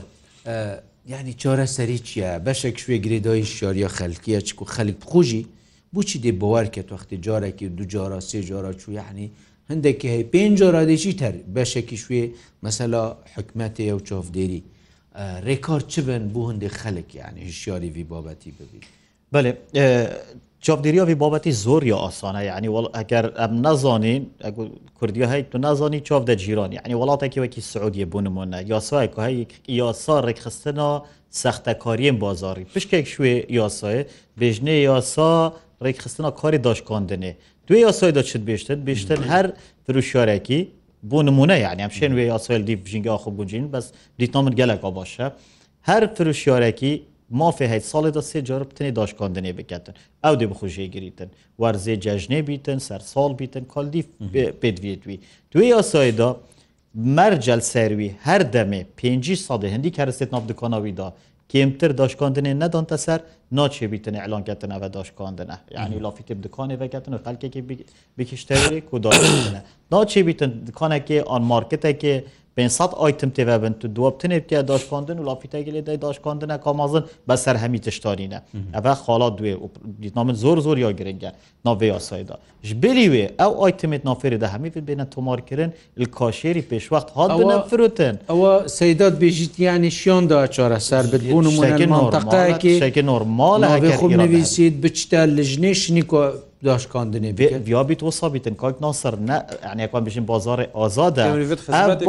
یعنی 1.13 1.33
چۆرە 1.43 1.67
سەری 1.77 1.99
چییە 2.09 2.31
بەشێک 2.47 2.77
شوێ 2.83 2.97
گرێدۆی 3.05 3.45
شۆریە 3.59 3.89
خەلکیە 3.99 4.39
چکو 4.49 4.65
خەلک 4.75 4.97
بخۆژی 5.03 5.43
بچی 5.95 6.19
دێ 6.25 6.33
بوار 6.43 6.67
کە 6.75 6.81
توختی 6.91 7.17
جارێکی 7.27 7.65
دو 7.79 7.85
جارە 7.95 8.19
سێ 8.31 8.41
جارە 8.51 8.73
چوو 8.81 8.91
یعنی 9.01 9.27
هەندێکی 9.73 10.09
هەیە 10.15 10.25
پێنج 10.33 10.59
ڕادێکی 10.77 11.13
تەر 11.21 11.35
بەشێکی 11.57 11.97
شوێ 12.05 12.25
مەسەلا 12.65 13.03
حکومەتی 13.35 13.85
ئەو 13.91 13.99
چۆفدێری 14.09 14.61
ڕێکار 15.47 15.81
چ 15.93 15.95
بن 16.07 16.23
بۆ 16.35 16.41
هەندێک 16.51 16.75
خەلکی 16.83 17.19
ینی 17.25 17.41
هشیاریوی 17.51 18.05
بابەتی 18.13 18.51
ببیت 18.59 18.83
بەێ 19.33 19.51
چاپدریاوی 20.67 21.17
بابەتی 21.23 21.53
زۆر 21.65 21.83
یا 21.93 21.99
ئاسانە 22.05 22.43
یعنی 22.51 22.69
ئەگەر 22.99 23.25
ئەم 23.41 23.53
نازانین 23.67 24.23
کوردی 24.99 25.25
هەیت 25.33 25.47
تو 25.53 25.59
نازانی 25.67 26.01
چاپ 26.09 26.23
دەجییرانی 26.31 26.77
ینی 26.87 26.97
وڵاتێکی 27.03 27.39
وەکی 27.45 27.63
سعودیە 27.73 28.07
بوونممونە 28.13 28.59
یاسایک 28.73 29.11
هەیە 29.27 29.47
یاسا 29.81 30.17
ڕێکخستنا 30.27 30.91
سەختەکاریم 31.43 32.17
بازاری 32.25 32.65
پشکێک 32.75 33.07
شوێ 33.15 33.35
یاسایە 33.61 34.03
بێژنێ 34.41 34.77
یاسا 34.89 35.33
ڕێکخستنا 35.85 36.31
کاری 36.41 36.59
داشکاندنێ 36.69 37.33
دوێ 37.69 37.79
یاسای 37.87 38.13
دەچێت 38.19 38.43
بێشتت 38.49 38.81
بێشتر 38.89 39.19
هەر 39.33 39.47
فروشارێکی 39.85 40.61
بۆ 41.11 41.19
نمونە 41.27 41.57
یعنی 41.67 41.81
ئەم 41.85 41.93
شوێن 41.99 42.13
وێ 42.17 42.25
یاسایل 42.33 42.63
دی 42.69 42.75
بژینگە 42.85 43.15
خۆ 43.23 43.31
بجین 43.39 43.65
بەس 43.75 43.87
دیتامن 44.21 44.53
گەلێکا 44.61 44.91
باشە 44.99 45.27
هەر 45.89 46.03
فروشارێکی 46.17 46.93
مافێ 47.41 47.67
هەیت 47.73 47.85
ساڵێدا 47.93 48.23
سێ 48.31 48.39
جار 48.49 48.63
بتنی 48.71 48.91
داشکاندنێ 49.01 49.53
بکەن 49.59 49.81
ئەو 50.25 50.35
دێ 50.41 50.47
بخۆژێ 50.53 50.87
گریتن 50.95 51.31
وەرزێ 51.61 51.95
جەژنێ 52.05 52.41
بیتن 52.49 52.79
سەر 52.89 53.01
ساڵ 53.13 53.31
بیتن 53.41 53.65
کالدی 53.75 54.03
پێدوێتوی 54.61 55.17
دوێ 55.53 55.65
یاسایدا 55.75 56.29
مرجل 57.19 57.61
سروی 57.73 58.11
هەر 58.27 58.43
دەمێ 58.55 58.81
5 58.97 59.35
ساده 59.47 59.67
هەندی 59.75 59.91
کەرسێت 59.97 60.31
ناف 60.35 60.45
دکاناویدا 60.51 61.09
kêmtir 61.53 61.91
daşkandinê 61.99 62.53
nedan 62.61 62.85
te 62.87 62.99
ser 62.99 63.21
naçêbîtin 63.53 64.25
elanketina 64.27 64.81
ve 64.81 64.93
daşkandine 64.93 65.57
yani 65.71 66.03
lafî 66.03 66.23
tip 66.23 66.39
dikanê 66.47 66.81
veketin 66.81 67.13
xelkekê 67.13 67.63
bikişterê 68.19 68.81
ku 68.91 69.03
daşkandine. 69.03 69.63
Naçêbîtin 69.93 70.53
dikanekê 70.67 71.25
an 71.27 71.43
marketekê 71.43 72.25
500 72.57 72.95
ئایتم 73.01 73.31
تێبن 73.31 73.73
تو 73.81 73.89
دووەبتنێ 73.97 74.39
پیا 74.49 74.63
داشکاندن 74.63 75.19
و 75.19 75.25
لاپیتەگەلێ 75.29 75.83
دای 75.87 75.97
داشکاندنە 76.07 76.59
کامازن 76.65 77.05
بەسەر 77.29 77.57
هەمی 77.65 77.81
تشتانینە 77.87 78.41
ئەە 78.75 78.95
خاڵا 79.05 79.29
دوێ 79.39 79.53
دیتنامن 80.03 80.35
زۆر 80.43 80.59
زۆر 80.67 80.79
یا 80.85 80.91
گرنگە 80.99 81.31
ناوێ 81.67 81.83
یاسایدا 81.93 82.37
ژبلی 82.69 83.07
وێ 83.13 83.25
ئەو 83.41 83.53
ئایتمێت 83.65 84.03
نافێریدا 84.09 84.49
هەمی 84.55 84.71
بێنە 84.89 85.07
تۆمارکردن 85.15 85.71
ل 86.01 86.05
کاشێری 86.19 86.63
پێشوەخت 86.71 87.09
هاڵە 87.17 87.57
فروتن 87.71 88.15
ئەوە 88.31 88.53
سەداد 88.79 89.15
بێژیتیانی 89.23 89.91
شیاندا 89.99 90.39
چارە 90.55 90.81
سەر 90.89 91.05
بدبوون 91.13 91.47
و 91.47 91.51
منتەقەیەکی 91.59 93.03
نۆرمالە 93.09 93.97
خوب 94.01 94.13
نویسیت 94.23 94.75
بچتە 94.85 95.21
لە 95.37 95.43
ژنێشنی 95.53 96.05
داشکاندنی 96.69 97.31
ویا 97.67 97.83
بیت 97.89 98.03
وسا 98.09 98.27
بیتن 98.35 98.55
کاک 98.63 98.77
ناصر 98.85 99.15
نه 99.29 99.37
یعنی 99.67 99.83
یکان 99.85 100.03
بشین 100.07 100.25
بازار 100.33 100.59
آزاده 100.85 101.25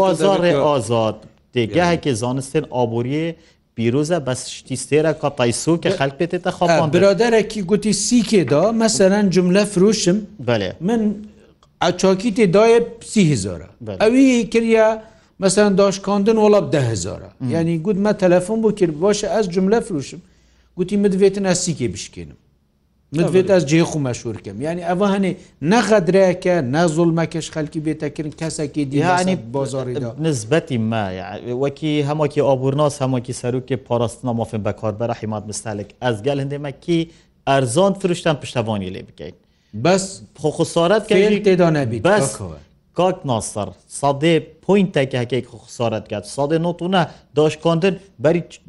بازار 0.04 0.46
آزاد 0.76 1.18
دیگه 1.54 1.98
که 1.98 2.14
زانستن 2.14 2.66
آبوری 2.70 3.36
پیرۆزە 3.80 4.18
بەشتیستێرە 4.28 5.12
کا 5.22 5.30
تایسو 5.40 5.74
کە 5.84 5.90
خەک 6.00 6.14
پێێتە 6.20 6.50
خاپان 6.58 6.88
برادەرێکی 6.98 7.58
گوتی 7.72 7.94
سیکێدا 8.06 8.64
مەسەرەن 8.82 9.26
جملە 9.36 9.64
فرۆشم 9.74 10.18
بەێ 10.48 10.72
من 10.88 11.02
ئەچاکی 11.84 12.32
تێدایە 12.38 12.80
سیهزارە 13.12 13.70
ئەوی 14.04 14.26
کردە 14.54 14.88
مەسەرەن 15.44 15.74
داشکاندن 15.82 16.38
وڵاب 16.46 16.66
دههزارە 16.76 17.30
یعنی 17.54 17.74
گوتمە 17.86 18.12
تەلەفۆن 18.24 18.58
بۆ 18.64 18.70
کرد 18.80 18.96
باشە 19.04 19.28
ئەس 19.36 19.46
جملە 19.56 19.80
فرۆشم 19.88 20.22
گوتی 20.78 20.96
مدوێتن 21.04 21.46
ئە 21.52 21.56
سیکێ 21.64 21.88
بشکێنم 21.96 22.38
نوێت 23.20 23.50
ئەس 23.54 23.64
جێخ 23.72 23.90
و 23.96 24.00
مەشورکەم 24.08 24.58
ینی 24.68 24.84
ئەوە 24.90 25.08
هەنێ 25.14 25.32
نەخەدرایکە 25.72 26.56
نەزڵمەکەش 26.76 27.48
خەلکی 27.56 27.80
بێتەکردن 27.86 28.34
کەسێکی 28.42 28.84
دیانی 28.94 29.36
بۆزۆری 29.54 29.94
نسبەتی 30.28 30.78
مایە 30.92 31.26
وەکی 31.64 31.92
هەمووکی 32.10 32.42
ئابورناس 32.48 32.96
هەمووکی 33.04 33.34
سەرروکی 33.42 33.76
پاراستنا 33.88 34.32
مافن 34.40 34.62
بەکاربەرە 34.68 35.14
حیمات 35.22 35.44
مستالێک 35.50 35.90
ئەزگەل 36.04 36.38
هەندێمەکی 36.44 37.00
ئەرزان 37.50 37.94
فروشتن 38.02 38.36
پشتوانی 38.42 38.90
لێ 38.96 39.02
بکەین 39.08 39.36
بەس 39.86 40.04
خۆخسارەت 40.42 41.04
کە 41.10 41.16
تێدا 41.46 41.70
نەبی 41.78 42.00
بەس 42.10 42.28
کاک 43.00 43.18
ناستر 43.32 43.70
سادێ 44.02 44.34
پوینتێکهکێک 44.66 45.46
خسارەت 45.64 46.06
کات 46.12 46.24
سادێ 46.38 46.58
نۆتونە 46.66 47.02
داشکاندن 47.40 47.94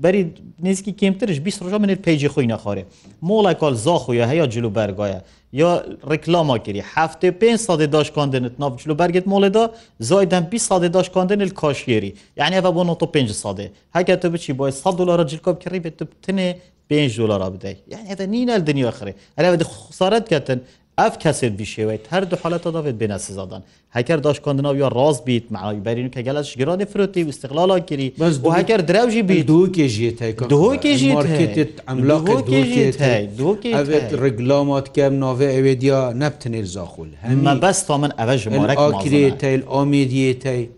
بەری 0.04 0.22
نزیکی 0.66 0.92
کمترش 1.02 1.38
20 1.40 1.62
ڕژ 1.64 1.74
منێت 1.82 2.00
پیجی 2.06 2.28
خۆی 2.32 2.46
نەخارێ 2.52 2.84
مۆڵی 3.28 3.54
کال 3.60 3.74
زاخۆە 3.84 4.24
هەیە 4.32 4.46
جلو 4.54 4.70
بەرگایە 4.76 5.20
یا 5.62 5.70
ڕکلاما 6.10 6.58
کردی 6.64 6.82
هەفتێ 6.94 7.30
پێ 7.40 7.50
سادێ 7.66 7.86
داشکاندنت 7.96 8.54
نافچلو 8.62 8.94
بەرگێت 9.00 9.26
مۆڵێدا 9.32 9.64
زایدەم 10.08 10.44
20 10.50 10.68
سادێ 10.70 10.88
داشکاندن 10.96 11.48
کاشێری 11.48 12.10
یعنی 12.40 12.56
ئەە 12.58 12.64
بۆ 12.64 12.80
95 12.84 13.32
سادێ 13.44 13.70
هەکە 13.96 14.14
تو 14.22 14.30
بچی 14.30 14.52
بۆی 14.58 14.70
100 14.70 14.90
دلار 14.98 15.24
جلکاب 15.24 15.58
کردی 15.58 15.80
بێت 15.84 16.04
تنێ 16.22 16.54
5 16.90 17.20
دلار 17.20 17.42
بدەیت 17.54 17.78
یعنی 17.88 18.08
هذا 18.12 18.26
نینە 18.26 18.58
دنیا 18.70 18.90
خرێ 18.90 19.14
ئەلە 19.40 19.64
خسارەت 19.64 20.26
کەتن 20.32 20.58
ev 20.98 21.14
kesê 21.20 21.48
bişêwet 21.58 21.98
her 22.10 22.30
du 22.30 22.36
haleta 22.42 22.70
davêt 22.70 22.98
bêne 23.00 23.18
sizadan. 23.18 23.62
Heker 23.90 24.24
daşkandina 24.24 24.76
ya 24.76 24.90
raz 24.90 25.20
bît 25.26 25.42
meberîn 25.50 26.10
ke 26.10 26.22
gel 26.22 26.42
ji 26.42 26.58
giranê 26.60 26.84
firotê 26.86 27.28
istiqlala 27.28 27.86
kirî 27.86 28.12
bu 28.44 28.56
heker 28.56 28.88
drev 28.88 29.10
jî 29.10 29.28
bî 29.28 29.40
dokê 29.46 29.86
jî 29.88 30.04
Duhokê 33.38 33.84
jî 33.84 33.98
reglamat 34.22 34.92
kem 34.94 35.20
navê 35.22 35.48
evêdiya 35.58 36.12
neptinê 36.24 36.64
zaxul 36.64 37.06
me 37.44 37.62
bes 37.62 37.86
ta 37.86 37.98
min 37.98 38.10
ev 38.18 38.36
ji 38.38 38.50
kirê 38.50 39.38
teyl 39.38 39.60
amêdiyê 39.60 40.38
tey 40.38 40.70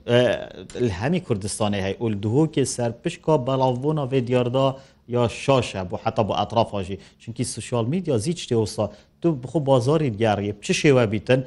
hemî 0.90 1.18
Kurdistanê 1.18 1.82
hey 1.82 1.94
û 2.00 2.22
duhokê 2.22 2.64
ser 2.66 2.92
pişka 3.02 3.32
belavbûna 3.46 4.00
vê 4.10 4.26
diyarda 4.26 4.76
یا 5.08 5.28
شاشە 5.28 5.82
بۆ 5.92 5.96
حتا 6.04 6.22
بە 6.28 6.34
ئەطرافاژی 6.40 6.98
چونکی 7.18 7.44
سوسیال 7.44 7.86
میدیا 7.86 8.18
زیچ 8.18 8.38
شتێوسا 8.46 8.86
تو 9.22 9.26
بخۆ 9.42 9.56
بازاری 9.70 10.10
دیارڕیە 10.18 10.52
چ 10.66 10.68
شێوە 10.82 11.02
بیتن 11.12 11.40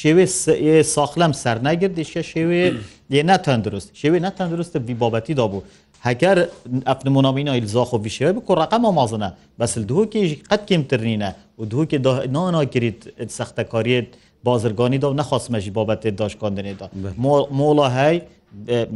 شێوێ 0.00 0.82
ساخلم 0.94 1.32
سەر 1.42 1.58
نەگردی 1.68 2.04
شە 2.12 2.22
شێوێ 2.32 2.64
لێ 3.10 3.22
نەتەندروست 3.30 3.88
شێوێ 4.00 4.18
نەتەندروستە 4.26 4.78
بی 4.86 4.94
بابەتیدا 5.02 5.46
بوو 5.52 5.60
هەکار 6.06 6.36
ئەفنمونامین 6.90 7.48
ئیلزاخ 7.52 7.90
و 7.92 7.98
بیشێوە 8.04 8.32
بکو 8.38 8.54
ڕقم 8.62 8.84
مازنە 8.98 9.30
بەسل 9.60 9.82
دووکێژی 9.90 10.38
قەت 10.50 10.62
کمترنینە 10.70 11.30
و 11.58 11.62
دووکێ 11.70 11.98
ناناگریت 12.34 13.00
سەختەکاریت 13.38 14.08
بازرگانیدا 14.46 15.06
و 15.10 15.16
نەخواستمەژی 15.20 15.72
بابەتێ 15.78 16.10
داشکاندنێدا 16.20 16.86
مۆڵە 17.58 17.88
هەی 17.98 18.18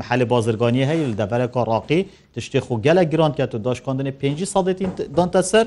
محل 0.01 0.23
بازرگانی 0.33 0.83
هەیە 0.91 1.07
لە 1.13 1.17
دەبەرە 1.23 1.47
کاڕاقی 1.55 2.01
تشتی 2.35 2.61
خو 2.67 2.75
گەلە 2.87 3.03
گران 3.13 3.33
کە 3.39 3.47
و 3.55 3.59
داشکاندنی 3.69 4.13
پێ 4.21 4.29
سادێتی 4.55 4.87
دانتە 5.17 5.43
سەر 5.51 5.67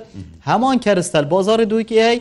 هەمان 0.50 0.78
کەستەل 0.86 1.26
بازار 1.34 1.60
دوکی 1.72 2.00
هەی 2.08 2.18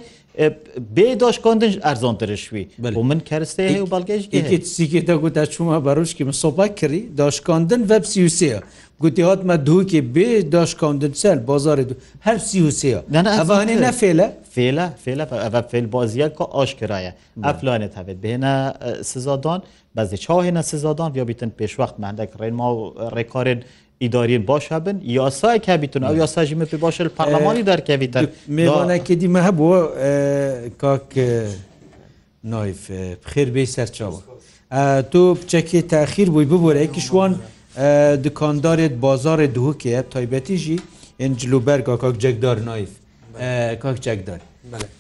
بێ 0.97 1.07
داشکاندنج 1.25 1.75
ئەرزانترشوی 1.85 2.65
بۆ 2.95 3.01
من 3.09 3.21
کەستی 3.31 3.63
هەیە 3.73 3.83
و 3.85 3.89
بەڵگەشت 3.93 4.31
سیکێتە 4.77 5.15
گوتا 5.23 5.45
چوومە 5.53 5.79
بەڕوشکی 5.87 6.23
من 6.29 6.37
سۆپا 6.45 6.67
کردی 6.81 7.01
داشکاندن 7.21 7.81
وەب 7.91 8.05
سیوسەیە 8.13 8.61
گوتی 9.03 9.23
هاتمە 9.29 9.57
دووکێ 9.69 10.01
بێ 10.15 10.29
داشکاندن 10.55 11.13
سەر 11.23 11.37
بازارێ 11.51 11.83
دو 11.91 11.95
هەر 12.27 12.39
سیوسەیە 12.49 13.01
ئەوانێ 13.39 13.77
نەفێلە 13.87 14.27
فێلە 14.55 14.85
فێلە 15.05 15.25
ئەە 15.45 15.61
فێلبازیە 15.71 16.29
کە 16.37 16.45
ئاشکرایە 16.57 17.13
ئەفلانێت 17.47 17.93
هەبێت 17.99 18.19
بهێنە 18.25 18.53
سزادان 19.11 19.61
بەزی 19.97 20.17
چاهێنە 20.25 20.63
سزادان 20.71 21.11
یا 21.19 21.25
بیتن 21.29 21.51
پێشوەخت 21.59 21.97
مندەك 22.03 22.31
ڕێنما 22.41 22.67
و 22.77 22.81
ڕێکارێن 23.17 23.61
ئیداری 24.03 24.39
باش 24.51 24.67
بن 24.85 24.97
یاسای 25.19 25.59
کەبیتون 25.67 26.03
ئەو 26.09 26.15
یاساژی 26.23 26.55
مپی 26.61 26.77
باش 26.85 26.97
پەرلەمانی 27.19 27.63
دەرکەویتن 27.71 28.25
میوانەکە 28.57 29.15
دیمە 29.21 29.41
هەبووە 29.47 29.79
کاک 30.83 31.09
نایف 32.53 32.83
بخێر 33.25 33.49
بێ 33.55 33.65
سەرچاوە 33.77 34.21
تۆ 35.13 35.21
بچەکی 35.41 35.81
تاخیر 35.93 36.29
بووی 36.35 36.47
ببووە 36.51 36.73
یکیشوان. 36.87 37.33
دکاندارێت 38.27 38.93
بازارێ 39.05 39.47
دووکێ 39.57 40.03
تایبەتی 40.15 40.57
ژی 40.65 40.77
ئەنجلوبەر 41.23 41.81
کاک 41.89 42.15
جەکدار 42.23 42.59
نایف 42.69 42.93
کاک 43.83 43.97
جەکدار 44.05 44.41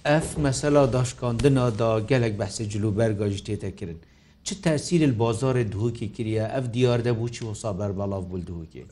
ئەف 0.08 0.26
مەسەلا 0.44 0.82
داشکاندنا 0.96 1.66
دا 1.80 1.90
gelek 2.10 2.34
بەسە 2.40 2.62
جلوبەرگا 2.72 3.26
ji 3.34 3.40
تێتەکردن. 3.48 3.98
چ 4.46 4.48
تاسیل 4.66 5.12
بازارê 5.22 5.64
duhokê 5.72 6.06
kiriye 6.16 6.44
ev 6.58 6.64
diyar 6.74 7.04
de 7.04 7.12
bû 7.20 7.28
çi 7.32 7.40
wasa 7.48 7.78
berbalav 7.78 8.22
bul 8.30 8.40
duhokê 8.46 8.82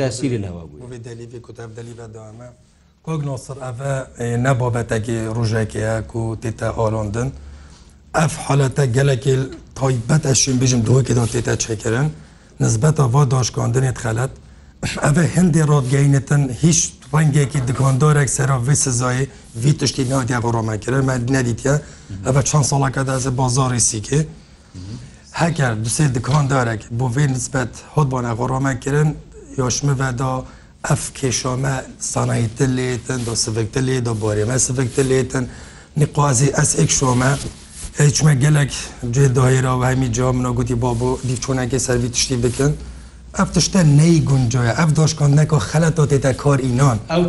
tesîl 0.00 0.42
heva 0.48 0.62
bû 0.70 0.98
delîvê 1.08 1.40
ku 1.46 1.52
ev 1.64 1.70
delîve 1.78 2.08
dame 2.14 2.48
Kognosir 3.02 3.54
ev 3.68 3.78
ne 4.44 4.52
babeteke 4.60 5.26
rojekê 5.36 5.78
ye 5.88 5.96
ku 6.10 6.18
tê 6.42 6.52
te 6.58 6.66
alandin 6.66 7.28
ev 8.24 8.28
halete 8.44 8.84
gelekê 8.98 9.34
taybet 9.74 10.26
eşin 10.32 10.56
bêjim 10.62 10.80
duhokê 10.88 11.16
da 11.16 11.20
tê 11.34 11.42
te 11.42 11.54
çekirin 11.66 12.06
نسبەتە 12.64 13.04
بۆ 13.14 13.22
دۆشکۆندنێت 13.34 13.98
خەلەت 14.04 14.32
ئەە 15.04 15.22
هەندێ 15.36 15.62
ڕۆگەینەتەن 15.72 16.42
هیچ 16.62 16.80
ڕنگێکی 17.16 17.60
دکۆندۆرێک 17.68 18.28
سەرۆڤ 18.36 18.62
سزایی 18.84 19.24
وی 19.62 19.72
تشتی 19.80 20.04
نادیا 20.12 20.38
بۆ 20.44 20.48
ڕۆمانکردن 20.56 21.02
مە 21.08 21.14
نەدیتە 21.36 21.74
ئەە 22.26 22.40
چەند 22.48 22.66
ساڵەکە 22.70 23.02
دازە 23.08 23.30
بۆ 23.38 23.46
زۆری 23.56 23.82
سیکێ 23.90 24.20
هەکە 25.40 25.66
دوسێ 25.84 26.04
دکۆندارێک 26.16 26.82
بۆ 26.98 27.06
وێ 27.14 27.24
نسبەت 27.34 27.72
هۆت 27.94 28.08
بۆ 28.12 28.18
نەگۆ 28.26 28.40
ڕۆمانکردن 28.52 29.08
یۆشمە 29.60 29.94
بەدا 30.00 30.32
ئەف 30.88 31.02
کێشۆمە 31.18 31.74
سانایتە 32.12 32.64
لێتن 32.76 33.20
دۆ 33.26 33.32
سڤکتە 33.44 33.80
لێ 33.86 33.96
دۆ 34.06 34.12
بۆرێمە 34.22 34.56
سڤکتە 34.66 35.02
لێتن 35.10 35.44
نیقوازی 36.00 36.48
ئەس 36.58 36.70
ئێک 36.78 36.90
شۆمە 36.98 37.30
هیچمە 38.02 38.32
گەلک 38.44 38.70
گوێ 39.14 39.28
داهێرا 39.36 39.74
و 39.80 39.82
هەمی 39.90 40.08
جا 40.16 40.26
منە 40.38 40.50
گوتی 40.58 40.74
با 40.82 40.90
بۆ 41.00 41.10
دیچۆنەکە 41.28 41.78
سەروی 41.86 42.08
تشتی 42.16 42.36
بکەن 42.44 42.72
ئەف 43.40 43.48
تشتە 43.56 43.80
نەی 44.00 44.16
گونجۆە 44.28 44.72
ئەف 44.78 44.90
دۆشکاندەکە 44.98 45.58
خەلەت 45.70 45.96
تێتە 46.10 46.32
کار 46.42 46.58
ئینان 46.66 46.98
ئەو 47.14 47.24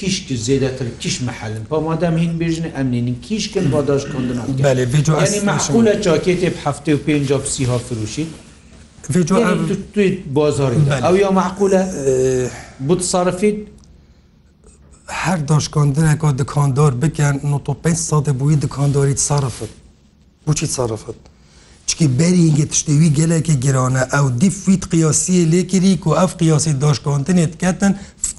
kişki 0.00 0.36
zêdetir 0.48 0.86
kiş 1.02 1.14
mehelin 1.28 1.64
Pamadem 1.70 2.16
hin 2.22 2.32
bêjin 2.40 2.66
emlînin 2.80 3.16
kişkin 3.26 3.72
badaş 3.72 4.02
kondin 4.12 4.36
me 5.86 5.94
çaketê 6.06 6.50
heftê 6.64 6.90
û 6.96 6.98
pênc 7.06 7.28
psîha 7.44 7.78
firûşî 7.86 8.24
bazar 10.36 10.72
ew 11.10 11.16
ya 11.24 11.30
mequle 11.42 11.82
bu 12.88 12.94
sarfît 13.12 13.58
her 15.06 15.48
daşkandineka 15.48 16.28
dikandar 16.38 17.02
bikin 17.02 17.34
95 17.42 17.98
saê 17.98 18.38
bûî 18.40 18.62
dikandorî 18.62 19.16
sarfir 19.16 19.68
بچی 20.48 20.66
تصرفت 20.72 21.16
چکی 21.88 22.06
بەرینگە 22.18 22.64
تشتوی 22.72 23.10
گەلێکی 23.18 23.56
گرانە 23.64 24.02
ئەو 24.14 24.26
دیفیت 24.42 24.82
قیاسی 24.92 25.34
لێکری 25.52 25.92
و 26.08 26.12
ئەف 26.20 26.32
قیاسی 26.40 26.72
دۆشکۆنتنێت 26.84 27.52
کەتن 27.62 27.92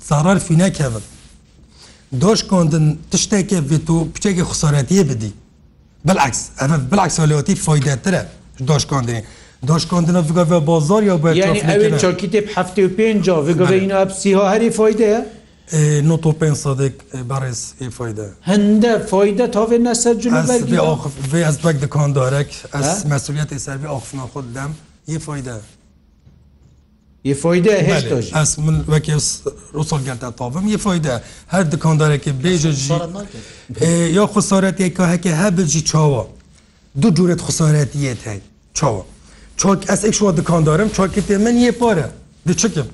ساڕار 0.07 0.37
فینەکەون 0.47 1.03
دۆشکۆندن 2.23 2.85
تشتێکە 3.11 3.59
بێت 3.69 3.87
و 3.93 3.95
پچێکی 4.13 4.43
خسارەتیە 4.49 5.03
بدی 5.11 5.31
بلعکس 6.07 6.41
ئەمە 6.59 6.77
بلعکسۆلەتی 6.91 7.55
فۆیدەترە 7.65 8.21
دۆشکۆندنی 8.69 9.21
دۆشکۆندنە 9.69 10.21
بگەێ 10.29 10.59
بازار 10.71 11.01
یا 11.09 11.15
بە 11.23 11.29
چاکی 12.03 12.27
تێ 12.33 12.39
هەفت 12.57 12.75
و 12.85 12.89
پێنج 12.97 13.25
بگەێ 13.47 13.71
اینا 13.81 13.97
ئەپسیها 14.01 14.43
هەری 14.53 14.69
فۆیدەیە 14.77 15.19
نۆ 15.71 16.17
پێسەدێک 16.39 16.93
بەڕێز 17.29 17.73
فۆیدە 17.97 18.25
هەندە 18.47 18.91
فۆیدە 19.09 19.45
تاێ 19.53 19.77
نەسەر 19.87 20.15
جوێ 20.21 21.45
ئەس 21.45 21.57
بەک 21.63 21.77
دکان 21.83 22.09
دارێک 22.17 22.49
ئەس 22.73 22.99
مەسولیەتی 23.11 23.59
سەروی 23.65 23.87
ئاخنا 23.93 24.25
خۆ 24.31 24.39
دەم 24.55 24.71
یە 25.13 25.19
فۆیدە 25.25 25.57
فۆیدە 27.41 27.75
ئەس 28.37 28.51
من 28.65 28.75
وەک 28.93 29.05
ڕوسڵ 29.75 29.99
گەتە 30.07 30.27
تاڤم 30.37 30.65
یە 30.73 30.77
فۆیدە 30.85 31.15
هەر 31.53 31.63
دکاندارێکی 31.73 32.31
بێژە 32.43 32.71
یا 34.17 34.25
خسارەتێک 34.33 34.91
کە 34.97 35.03
هەکە 35.11 35.31
هەبجی 35.41 35.81
چاوە 35.89 36.23
دوو 37.01 37.11
جوورێت 37.17 37.41
خسارەتیەت 37.47 38.21
هەی 38.29 38.39
چاوە 38.77 39.01
چۆک 39.59 39.79
ئەس 39.89 40.01
ئەیک 40.05 40.15
شوە 40.19 40.31
دکاندارم 40.39 40.89
چاکێتێ 40.97 41.35
من 41.45 41.55
یە 41.67 41.71
پارە 41.81 42.07
دچکم 42.47 42.87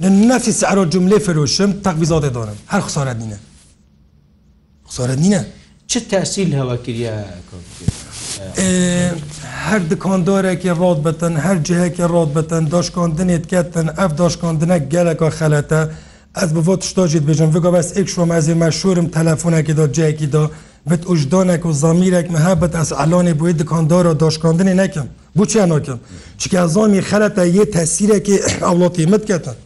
لنفس 0.00 0.48
السعر 0.48 0.78
والجملة 0.78 1.18
فروشم 1.26 1.70
تقبيزات 1.88 2.24
دارم 2.36 2.56
هر 2.72 2.80
خسارة 2.86 3.12
دينا 3.12 3.38
خسارة 4.88 5.14
دينا 5.14 5.40
چه 5.90 5.98
تأثیر 6.12 6.54
هوا 6.60 6.76
کریا 6.86 7.24
هەر 9.66 9.78
دکاندارێکی 9.92 10.70
ڕۆت 10.80 10.98
بتن 11.06 11.34
هەر 11.44 11.58
جهەیەکی 11.68 12.06
ڕۆت 12.14 12.30
بتن 12.36 12.62
داشکاندنێت 12.74 13.44
کەتن 13.52 13.86
ئەف 13.98 14.10
داشکاندنە 14.22 14.76
گەلەکە 14.92 15.28
خەلەتە 15.38 15.80
ئەس 16.38 16.50
بۆ 16.66 16.74
تشتاژیت 16.82 17.24
بێژم 17.28 17.50
بگە 17.56 17.70
بەس 17.76 17.88
ئێک 17.96 18.08
شوم 18.12 18.28
ئەزی 18.36 18.54
مەشورم 18.62 19.06
تەلەفۆنێکی 19.16 19.72
دا 19.80 19.86
جەیەکی 19.96 20.26
دا 20.34 20.44
بت 20.90 21.02
ئوشدانێک 21.10 21.62
و 21.66 21.72
زامیرێک 21.82 22.26
مە 22.34 22.38
هەبت 22.48 22.72
ئەس 22.80 22.90
ئەلانی 22.98 23.34
بۆی 23.40 23.52
دکاندار 23.60 24.04
و 24.06 24.14
داشکاندنی 24.24 24.74
نەکەم 24.80 25.08
بچیانۆکەم 25.38 25.98
چکە 26.40 26.60
زامی 26.74 27.02
خەلەتە 27.10 27.42
یە 27.58 27.64
تەسیرێکی 27.76 28.36
ئەوڵاتی 28.66 29.04
متکەتن 29.12 29.56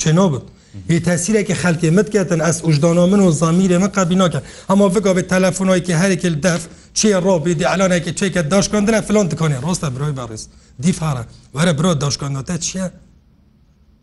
چنابت 0.00 0.42
یه 0.88 1.00
تاثیری 1.00 1.44
که 1.44 1.54
خلکی 1.54 1.90
مت 1.90 2.08
کردن 2.10 2.40
از 2.40 2.64
وجدانامن 2.64 3.20
و 3.20 3.30
ضمیر 3.32 3.78
من 3.78 3.86
قبی 3.88 4.16
نکن 4.16 4.42
اما 4.68 4.88
فکر 4.90 5.12
به 5.12 5.22
تلفنایی 5.22 5.80
که 5.82 5.96
هر 5.96 6.14
کل 6.14 6.34
دف 6.34 6.66
چه 6.94 7.20
را 7.20 7.38
بیدی 7.38 7.64
الان 7.64 7.98
که 7.98 8.12
چه 8.12 8.30
که 8.30 8.42
داش 8.42 8.68
کندن 8.68 9.00
فلان 9.00 9.28
تکنه 9.28 9.60
راست 9.60 9.84
برای 9.84 10.12
برس 10.12 10.48
دی 10.80 10.92
فرا 10.92 11.24
وره 11.54 11.72
برا 11.72 11.94
داش 11.94 12.18
کندن 12.18 12.58
چیه 12.58 12.90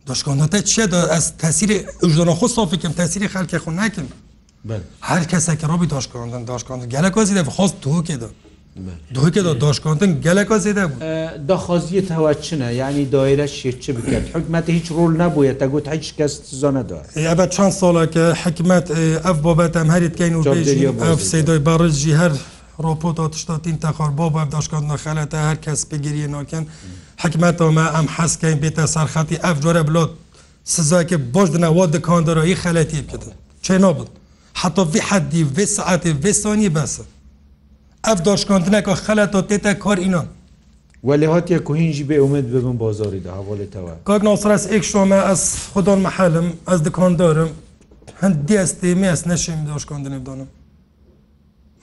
داش 0.05 0.23
کندن 0.23 0.61
چیه 0.61 0.87
دا 0.87 1.07
از 1.07 1.37
تاثیر 1.37 1.85
وجدان 2.03 2.33
خود 2.33 2.51
صافی 2.51 2.77
کم 2.77 2.91
تاثیر 2.91 3.27
خلک 3.27 3.57
خون 3.57 3.79
نکن 3.79 4.07
بله 4.65 4.81
هر 5.01 5.23
کس 5.23 5.49
که 5.49 5.67
را 5.67 5.77
بی 5.77 5.87
داش 5.87 6.07
کندن 6.07 6.43
داش 6.43 6.63
کندن 6.63 6.87
گله 6.99 7.09
کازی 7.09 7.33
ده 7.33 7.43
خواست 7.43 7.81
تو 7.81 8.01
که 8.03 8.17
ده 8.17 8.25
دۆکەدا 9.19 9.51
دۆشکۆنتن 9.65 10.11
گەلەکە 10.25 10.55
زێدا 10.65 10.85
داخوازیە 11.49 12.01
هەوا 12.17 12.33
چنە 12.45 12.69
ینی 12.81 13.05
دایرە 13.15 13.47
شێچ 13.59 13.83
بکرد 13.97 14.25
حکومەتی 14.35 14.71
هیچ 14.77 14.87
ڕۆل 14.95 15.11
نبووە 15.23 15.53
تا 15.59 15.65
گوت 15.73 15.85
هیچ 15.93 16.07
کەس 16.17 16.33
زۆنەدا 16.61 16.99
ئەبە 17.29 17.45
چند 17.55 17.71
ساڵەکە 17.81 18.23
حکومت 18.43 18.85
ئەف 19.25 19.37
بابەت 19.45 19.73
ئەم 19.79 19.89
هەریتکەین 19.95 20.35
و 20.35 20.43
ئەف 21.03 21.19
سێدای 21.31 21.59
بەڕژی 21.67 22.13
هەر 22.21 22.31
ڕۆپۆت 22.83 23.19
تشتاتین 23.33 23.77
تەخار 23.83 24.11
بۆ 24.19 24.25
بە 24.35 24.41
داشکاندنا 24.55 24.97
خەلەتە 25.05 25.37
هەر 25.47 25.55
کەس 25.65 25.79
بگیری 25.91 26.21
ناکەن 26.35 26.63
حکمەتەوەمە 27.23 27.85
ئەم 27.95 28.07
حەسکەین 28.15 28.59
بێتە 28.63 28.83
سەرخەتی 28.93 29.37
ئەف 29.45 29.57
جۆرە 29.63 29.83
بلۆت 29.89 30.11
سزاکە 30.75 31.17
بۆش 31.33 31.47
دنەوە 31.55 31.85
دکاندەرەوەی 31.95 32.55
خەلەتی 32.63 32.99
بکردن 33.07 33.33
چێ 33.65 33.71
نابن 33.83 34.05
حتۆ 34.61 34.81
في 34.91 34.99
حدی 35.09 35.43
وێ 35.55 35.65
سعاتی 35.75 36.11
وێسانی 36.23 36.69
بەسە 36.77 37.03
ئەف 38.05 38.19
دۆشکۆندنەکە 38.29 38.93
خەلەت 39.05 39.29
تۆ 39.33 39.41
تێتە 39.49 39.71
کۆر 39.83 39.97
ئینۆن 40.05 40.27
ولی 41.07 41.25
هاتیە 41.33 41.59
کوهینجی 41.67 42.03
بێ 42.09 42.17
ئومد 42.23 42.45
ببم 42.53 42.77
بازاری 42.83 43.19
دا 43.25 43.31
هەواڵێتەوە 43.39 43.93
کار 44.07 44.19
ناسرس 44.27 44.63
ئێک 44.71 44.83
شۆمە 44.91 45.19
ئەس 45.29 45.43
خودۆن 45.73 45.99
مەحەلم 46.07 46.47
ئەس 46.69 46.79
دکۆندۆرم 46.85 47.49
هەند 48.21 48.35
دیێستی 48.47 48.91
مێس 49.01 49.21
نەشیم 49.29 49.59
دۆشکۆندنی 49.69 50.19
بدانم 50.21 50.47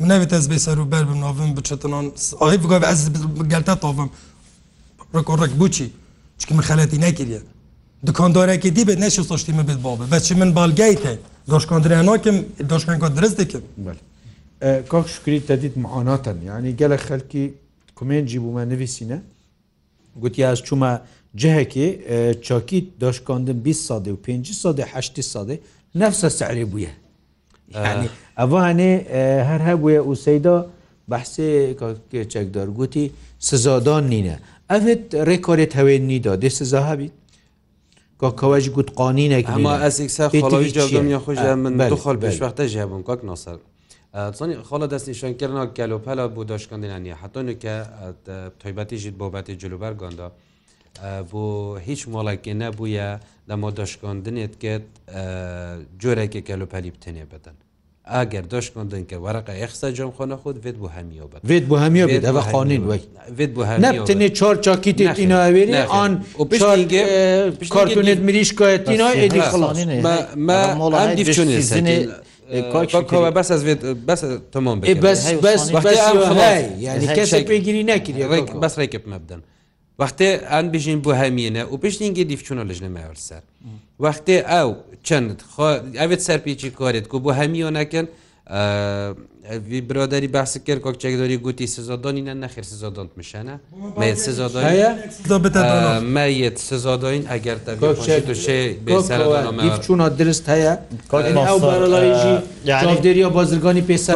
منەوێت 0.00 0.32
ئەس 0.36 0.46
بێ 0.50 0.58
سەر 0.64 0.78
و 0.82 0.86
بەر 0.92 1.04
بم 1.08 1.18
ناوم 1.24 1.50
بچێتنان 1.58 2.06
ئاهی 2.42 2.58
بگۆ 2.62 2.76
ئەس 2.90 3.00
گەلتە 3.52 3.74
تاوم 3.82 4.10
ڕکۆڕێک 5.16 5.52
بچی 5.60 5.86
چکی 6.40 6.54
من 6.58 6.62
خەلەتی 6.68 6.98
نەکردە 7.06 7.40
دکۆندۆرەێکی 8.06 8.68
دی 8.76 8.82
بێت 8.88 8.98
نەشی 9.04 9.22
سۆشتیمە 9.30 9.64
بێت 9.68 9.80
بابە 9.86 10.04
بەچی 10.12 10.34
من 10.40 10.50
بالگەیتە 10.58 11.10
دۆشکۆندرێ 11.52 11.98
ناکەم 12.08 12.36
دۆشکەنکە 12.70 13.08
درست 13.16 13.36
دەکەم 13.40 13.64
بله 13.86 14.00
کاک 14.92 15.06
شکری 15.14 15.38
تەدید 15.48 15.74
معاناتەن 15.84 16.36
یعنی 16.48 16.70
گەلە 16.80 16.98
خەلکی 17.06 17.44
کومێنجی 17.98 18.38
بوومە 18.44 18.64
نویسینە 18.72 19.18
گوتی 20.22 20.40
ئاز 20.48 20.58
چوومە 20.66 20.92
جهەکی 21.40 21.86
چاکی 22.46 22.78
داشکاندن 23.02 23.58
20 23.58 23.88
سادە 23.88 24.08
و 24.08 24.16
5 24.16 24.52
سادە 24.62 24.80
8 24.80 25.20
سادە 25.20 25.56
نفسە 25.98 26.28
سعری 26.28 26.64
بووە 26.70 26.90
ئەوانێ 28.38 28.90
هەر 29.48 29.60
هەبووە 29.68 29.96
ئووسەیدا 30.06 30.56
بەحسێ 31.10 31.74
چەکدار 32.32 32.68
گوتی 32.78 33.10
سزادان 33.38 34.04
نینە 34.10 34.36
ئەێت 34.70 35.00
ڕێکارێت 35.28 35.72
هەوێننی 35.78 36.18
دا 36.26 36.34
دێ 36.42 36.48
سزا 36.58 36.80
هەبیت 36.90 37.12
کاکەوەش 38.22 38.64
گوت 38.76 38.88
قانینێک 38.98 39.46
ئەما 39.52 39.74
ئەسێک 39.84 40.10
سەر 40.16 40.28
خۆڵەوی 40.42 40.70
جاگەم 40.78 41.06
یاخۆش 41.14 41.38
من 41.64 41.72
دو 41.92 41.96
خۆل 42.02 42.16
پێشوەختە 42.22 42.62
ژیابم 42.72 43.02
کاک 43.10 43.20
ناسەر 43.30 43.58
چۆنی 44.14 44.54
خۆڵە 44.68 44.86
دەستی 44.92 45.14
شوێنکردنەوە 45.20 45.66
گەلوپەلە 45.78 46.24
بۆ 46.34 46.42
دۆشکندنە 46.50 46.98
نیە 47.04 47.14
حتۆنکە 47.22 47.74
تایبەتیژیت 48.62 49.14
بۆ 49.20 49.26
بەتی 49.34 49.54
جلوبەر 49.62 49.92
گۆندا 50.02 50.28
بۆ 51.30 51.44
هیچ 51.88 52.00
مۆڵێکی 52.12 52.54
نەبووە 52.62 53.08
لەمە 53.50 53.70
دۆشکندنێت 53.78 54.54
کرد 54.62 54.86
جۆرێکی 56.02 56.40
گەلوپەلی 56.48 56.90
بتێنێ 56.96 57.26
بدەن. 57.32 57.56
ئاگەر 58.12 58.44
دۆشکندن 58.52 59.02
کە 59.10 59.14
وەرەقە 59.24 59.54
یخسە 59.64 59.88
جۆم 59.96 60.10
خۆنە 60.16 60.36
خۆت 60.42 60.56
بێت 60.64 60.76
بۆ 60.82 60.88
هەمیەوە 60.96 61.26
بە 61.32 61.36
بێت 61.50 61.64
بۆ 61.68 61.76
هەمیە 61.84 62.04
بێت 62.12 62.24
ئەوە 62.28 62.40
خانین 62.52 62.82
وی 62.88 63.00
نەبتنێ 63.84 64.28
چۆر 64.38 64.54
چاکیتیناوێری 64.64 65.78
آن 66.02 66.12
کارتونێت 67.74 68.20
مریشکایەتینای 68.26 69.14
ئێدی 69.20 69.40
خڵانینێ 69.52 69.96
مەڵ 71.00 71.10
دیچونێ. 71.16 72.33
بەس 72.50 73.50
بەس 74.08 74.22
تەمان 74.52 74.76
پێگیری 77.50 77.82
نکرد 77.90 78.16
بەس 78.62 78.74
ڕێکب 78.80 79.04
مەبدەن 79.12 79.40
وەختێ 80.02 80.28
ئەن 80.52 80.66
بژین 80.72 80.98
بۆ 81.04 81.10
هەمینە 81.20 81.62
و 81.72 81.74
پشتینگە 81.82 82.24
دیفچونە 82.30 82.62
لەژنە 82.70 82.90
ماوە 82.96 83.16
سەر 83.28 83.42
وەختێ 84.04 84.36
ئەو 84.52 84.70
چەند 85.06 85.38
ئەوێت 86.00 86.20
سەرپێکی 86.28 86.70
کارێت 86.80 87.04
و 87.14 87.18
بۆ 87.24 87.30
هەمیۆ 87.40 87.68
نەکەن 87.78 88.06
برۆدەری 89.88 90.28
باسی 90.36 90.58
کرد 90.66 90.80
کۆکچێکدۆری 90.86 91.36
گوتی 91.44 91.66
سزۆدۆین 91.76 92.28
نەخیر 92.42 92.64
سزۆدۆنت 92.72 93.12
میشەنە 93.20 93.54
سزۆدۆەت 94.24 96.00
سزۆدۆین 96.68 97.24
ئەگەر 97.32 97.58
چوونە 99.84 100.08
درست 100.20 100.44
هەیە 100.54 100.74
دێریە 103.04 103.28
بازرگانی 103.38 103.82
پێسەر 103.90 104.14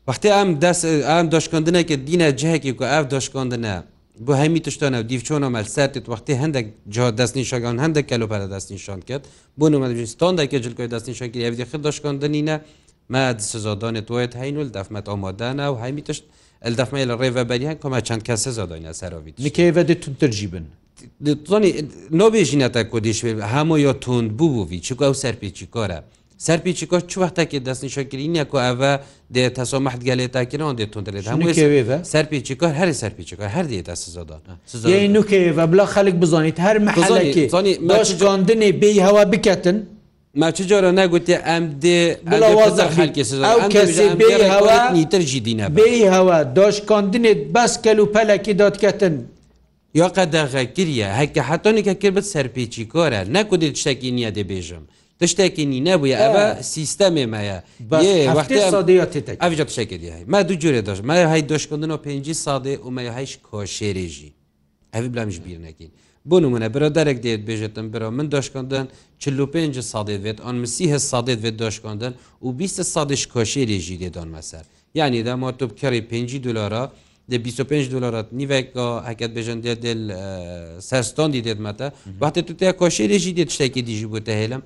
وەختی 0.08 0.28
ئەم 0.36 0.48
دەست 0.64 0.82
ئەم 1.10 1.26
دۆشکندنەکە 1.34 1.96
دینە 2.08 2.28
جەهێکی 2.40 2.70
و 2.80 2.84
ئەف 2.92 3.04
دۆشکندنە 3.14 3.74
بۆ 4.26 4.32
هەمی 4.42 4.60
تشتانە 4.66 4.98
و 5.02 5.04
دیفچۆنە 5.12 5.48
مەلسەرێت 5.56 6.06
وقتی 6.14 6.32
هەندێک 6.42 6.66
جا 6.94 7.06
دەستنی 7.20 7.44
شگان 7.50 7.76
هەندێک 7.84 8.06
کەلوپەرە 8.10 8.46
دەستنیشان 8.54 9.00
کرد 9.08 9.24
بۆ 9.58 9.66
نومەستان 9.72 10.32
دەکە 10.40 10.56
جلکۆی 10.64 10.88
دەستنیشان 10.94 11.28
کرد 11.32 11.42
ئەفدی 11.46 11.64
خ 11.70 11.72
دۆشکندنینە 11.86 12.56
مە 13.12 13.22
سزادانێت 13.52 14.08
وێت 14.14 14.32
هەینول 14.40 14.68
دەفمەت 14.76 15.06
ئامادانە 15.10 15.66
و 15.72 15.76
هەمی 15.84 16.02
تشت 16.08 16.24
ئەلدەفمە 16.66 16.98
لە 17.10 17.14
ڕێڤەبەریان 17.20 17.76
کۆمە 17.82 18.00
چەند 18.08 18.22
کەسە 18.28 18.50
زادانە 18.58 18.90
سەرۆویت 19.00 19.36
نکەیڤ 19.46 19.76
دێت 19.88 19.98
تون 20.04 20.14
ترجیبن 20.22 20.64
زۆنی 21.50 21.70
نۆبێژینەتە 22.22 22.82
کۆدیشێ 22.92 23.30
هەمۆیۆ 23.54 23.92
تند 24.04 24.28
بووبووی 24.38 24.80
چکە 24.86 25.04
و 25.12 25.14
سەرپێکی 25.22 25.66
کۆرە 25.74 25.98
سەرپێکی 26.46 26.86
کۆ 26.90 26.96
چوەختەکە 27.12 27.56
دەستنی 27.68 27.90
شکرینە 27.96 28.44
کو 28.50 28.56
ئەە 28.64 28.92
دێت 29.34 29.52
تەسۆ 29.58 29.78
مەحتگەلێت 29.86 30.30
تاکردەوە 30.36 30.72
دێت 30.78 30.90
تندێت 30.94 31.24
هەمووێ 31.32 31.54
سەرپێکی 32.12 32.54
کۆر 32.60 32.72
هەر 32.80 32.88
سەرپێکی 33.02 33.36
کۆر 33.40 33.48
هەر 33.56 33.64
دێتە 33.72 33.94
سزادان 34.02 34.40
نوکەوە 35.16 35.64
بڵ 35.70 35.80
خەک 35.92 36.14
بزانیت 36.22 36.58
هەر 36.66 36.76
مەشگاندنێ 37.88 38.70
بێی 38.80 38.96
هەوا 39.06 39.22
بکەتن. 39.34 39.78
ماچ 40.42 40.56
جۆرە 40.70 40.90
ناگوتی 40.98 41.36
ئەم 41.48 41.64
دێ 41.84 41.98
هەوا 44.54 44.76
نیترجی 44.96 45.40
دیینە 45.46 45.66
بێی 45.78 46.02
هەوا 46.14 46.38
دۆشکاندنێت 46.58 47.40
بەس 47.54 47.72
کەل 47.84 47.98
و 48.02 48.06
پەلەکی 48.14 48.52
دادکەتن 48.60 49.14
یا 50.00 50.06
قەدەغەکریە 50.16 51.08
هەکە 51.20 51.42
حتۆنێکە 51.50 51.94
کرد 52.02 52.12
بە 52.16 52.22
سەرپێکی 52.32 52.84
کۆرە 52.92 53.20
نەکو 53.34 53.54
دێت 53.62 53.76
شتێکی 53.82 54.10
نییە 54.18 54.30
دەبێژم 54.38 54.84
تشتێکینی 55.20 55.80
نەبووە 55.88 56.16
ئەە 56.32 56.44
سیستەمێمەیە 56.72 57.58
ئەجا 59.50 59.64
تشتێکی 59.70 59.98
دی 60.02 60.08
ما 60.32 60.38
دوو 60.48 60.56
جوێ 60.62 60.82
دەش 60.88 60.98
ما 61.08 61.14
های 61.32 61.42
دۆشکردن 61.52 61.90
و 61.96 61.98
پێنج 62.06 62.26
ساڵێ 62.44 62.74
ومە 62.86 63.02
هیچ 63.18 63.32
کۆشێرێژی 63.48 64.30
ئەوی 64.94 65.08
بلامش 65.14 65.38
بیر 65.46 65.58
نەکەین 65.66 65.90
بۆ 66.28 66.36
نمونە 66.42 66.68
برە 66.74 66.88
دەرێک 66.96 67.18
دێت 67.26 67.42
بێژێتم 67.48 67.86
برە 67.92 68.08
من 68.18 68.26
دۆشکردن 68.34 68.84
45 69.18 69.78
ساڵێت 69.92 70.20
بێت 70.24 70.38
ئەن 70.46 70.56
مسیه 70.62 70.98
ساڵێت 71.10 71.38
بێت 71.44 71.56
دۆشکردن 71.62 72.12
و 72.44 72.48
20 72.52 72.82
سادش 72.82 73.22
کۆشێرێژی 73.32 73.96
دێدان 74.02 74.28
مەسەر 74.34 74.64
یعنی 74.94 75.18
دامە 75.28 75.52
تو 75.58 75.64
بکەڕی 75.68 76.00
5 76.10 76.36
دلارە 76.46 76.84
de 77.30 77.36
25 77.38 77.88
دلارات 77.88 78.26
نیvek 78.38 78.76
heket 79.06 79.36
bêjin 79.36 79.62
dê 79.64 79.82
dil 79.82 80.10
serstan 80.80 81.32
dî 81.32 81.42
dêd 81.42 81.58
me 81.58 81.76
te 81.76 81.92
Bahtê 82.20 82.42
tu 82.46 82.56
te 82.56 82.68
koşêê 82.70 83.18
jî 83.18 83.34
dê 83.34 83.46
tiştekî 83.46 83.86
dijî 83.86 84.06
bû 84.06 84.24
te 84.24 84.32
hêlem 84.32 84.60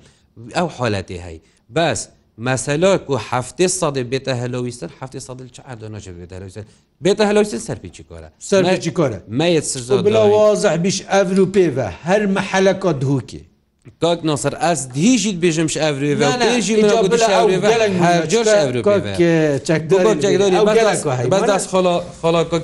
ew 0.55 0.67
حالتê 0.77 1.21
hey 1.21 1.41
bes 1.69 2.09
mesela 2.37 3.05
ku 3.05 3.13
heftê 3.29 3.63
sadê 3.67 4.11
bête 4.11 4.33
helowîstir 4.43 4.89
heftê 4.99 5.19
sadil 5.19 5.49
çedonnace 5.49 6.11
bête 6.11 6.35
helowîstir 6.35 6.63
bête 7.03 7.23
helowîstir 7.29 7.59
serpî 7.59 7.91
çîkore 7.91 8.29
Serpî 8.39 8.81
çîkore 8.81 9.19
me 9.27 9.49
yet 9.51 9.67
sir 9.67 10.05
bila 10.05 10.23
wazeh 10.25 10.83
bîş 10.83 11.01
ev 11.01 11.31
pê 11.53 11.75
ve 11.75 11.83
her 11.83 12.25
meheleka 12.25 12.87
dhûkê 12.91 13.41
Kak 14.01 14.23
nasir 14.29 14.53
ez 14.71 14.81
dijî 14.95 15.29
bêjimş 15.41 15.75
evrê 15.89 16.11
xala 16.15 16.61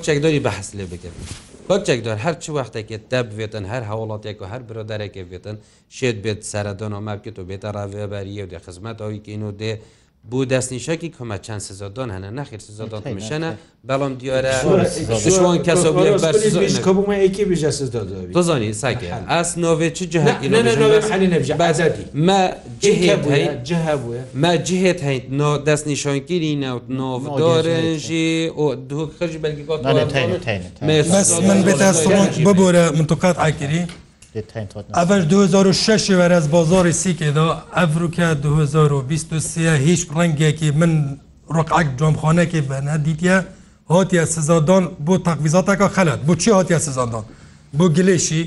çekdarî 0.06 0.38
behs 0.44 0.68
lê 0.78 0.84
bikin. 0.92 1.10
Kak 1.68 1.86
çekdar 1.86 2.16
her 2.24 2.40
çi 2.40 2.50
wextekê 2.58 2.98
te 3.10 3.16
bivêtin 3.30 3.64
her 3.72 3.82
hewalatê 3.90 4.32
ku 4.38 4.44
her 4.52 4.60
biroderekê 4.68 5.22
vêtin 5.32 5.56
şêd 5.98 6.16
bêt 6.24 6.42
seredona 6.42 7.00
mevket 7.00 7.36
û 7.38 7.42
bêta 7.50 7.70
revêberiye 7.78 8.44
dê 8.52 8.58
xizmet 8.68 8.98
awî 9.06 9.18
kîno 9.26 9.50
dê 9.60 9.72
بۆ 10.32 10.44
دەستنیشکی 10.46 11.08
کۆمە 11.18 11.38
چەند 11.46 11.58
سزادان 11.60 12.08
هەنە 12.10 12.30
نەخیر 12.38 12.58
سزادان 12.60 13.02
میشەنە 13.18 13.50
بەڵام 13.88 14.12
دیارەوان 14.20 15.58
کەسەکی 15.62 17.44
بژە 17.50 17.70
دەزانی 18.36 18.72
ساکە 18.82 19.08
ئەس 19.30 19.58
نوێ 19.64 19.90
چ 19.96 20.06
مە 24.42 24.52
جهێت 24.68 25.00
هەیت 25.08 25.24
نۆ 25.40 25.50
دەستنیشانگیری 25.68 26.52
ناوت 26.64 26.84
نۆدارنجی 26.98 28.46
ئۆ 28.46 28.74
دوو 28.88 29.06
خرج 29.18 29.34
بەلگی 29.36 29.64
من 30.82 31.02
بێتە 31.08 32.44
ببۆرە 32.46 32.84
منتوقات 32.98 33.36
ئاکری 33.38 33.82
ئەڤش 34.38 35.24
2006 35.28 36.10
وەرەز 36.20 36.46
بازاری 36.48 36.92
سیکێدا 37.02 37.46
ئەفروکە 37.76 38.28
2023 38.44 39.58
هیچ 39.86 40.06
ڕنگێکی 40.16 40.70
من 40.80 41.18
ڕقعک 41.56 41.88
جۆمخۆنەکی 41.98 42.60
بەنە 42.70 42.94
دیتە 43.06 43.36
هاتیە 43.92 44.24
سزادان 44.34 44.84
بۆ 45.06 45.14
تەقویزاتەکە 45.26 45.88
خەلت 45.96 46.20
بۆچی 46.28 46.50
هاتیە 46.58 46.78
سزاندان 46.86 47.24
بۆ 47.78 47.84
گلێشی 47.96 48.42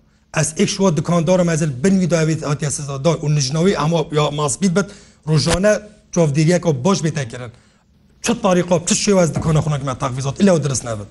ez 0.40 0.48
ek 0.58 0.66
şo 0.68 0.96
dikandar 0.96 1.40
mezil 1.40 1.70
bin 1.84 2.00
wî 2.00 2.10
davêt 2.16 2.46
hatiye 2.46 2.70
sizadar 2.70 3.14
û 3.14 3.34
nijnawî 3.34 3.78
ama 3.78 3.98
ya 4.12 4.22
masbît 4.30 4.76
bit 4.76 4.84
rojane 5.28 5.80
çavdiriye 6.14 6.60
ku 6.60 6.84
boş 6.84 6.98
bêtekirin 6.98 7.50
çi 8.22 8.42
tariqa 8.42 8.80
çi 8.86 8.94
şêwez 8.94 9.34
dikona 9.34 9.58
xunak 9.58 9.82
me 9.84 9.98
takvizat 9.98 10.40
ile 10.40 10.64
dirs 10.64 10.84
nevin 10.84 11.06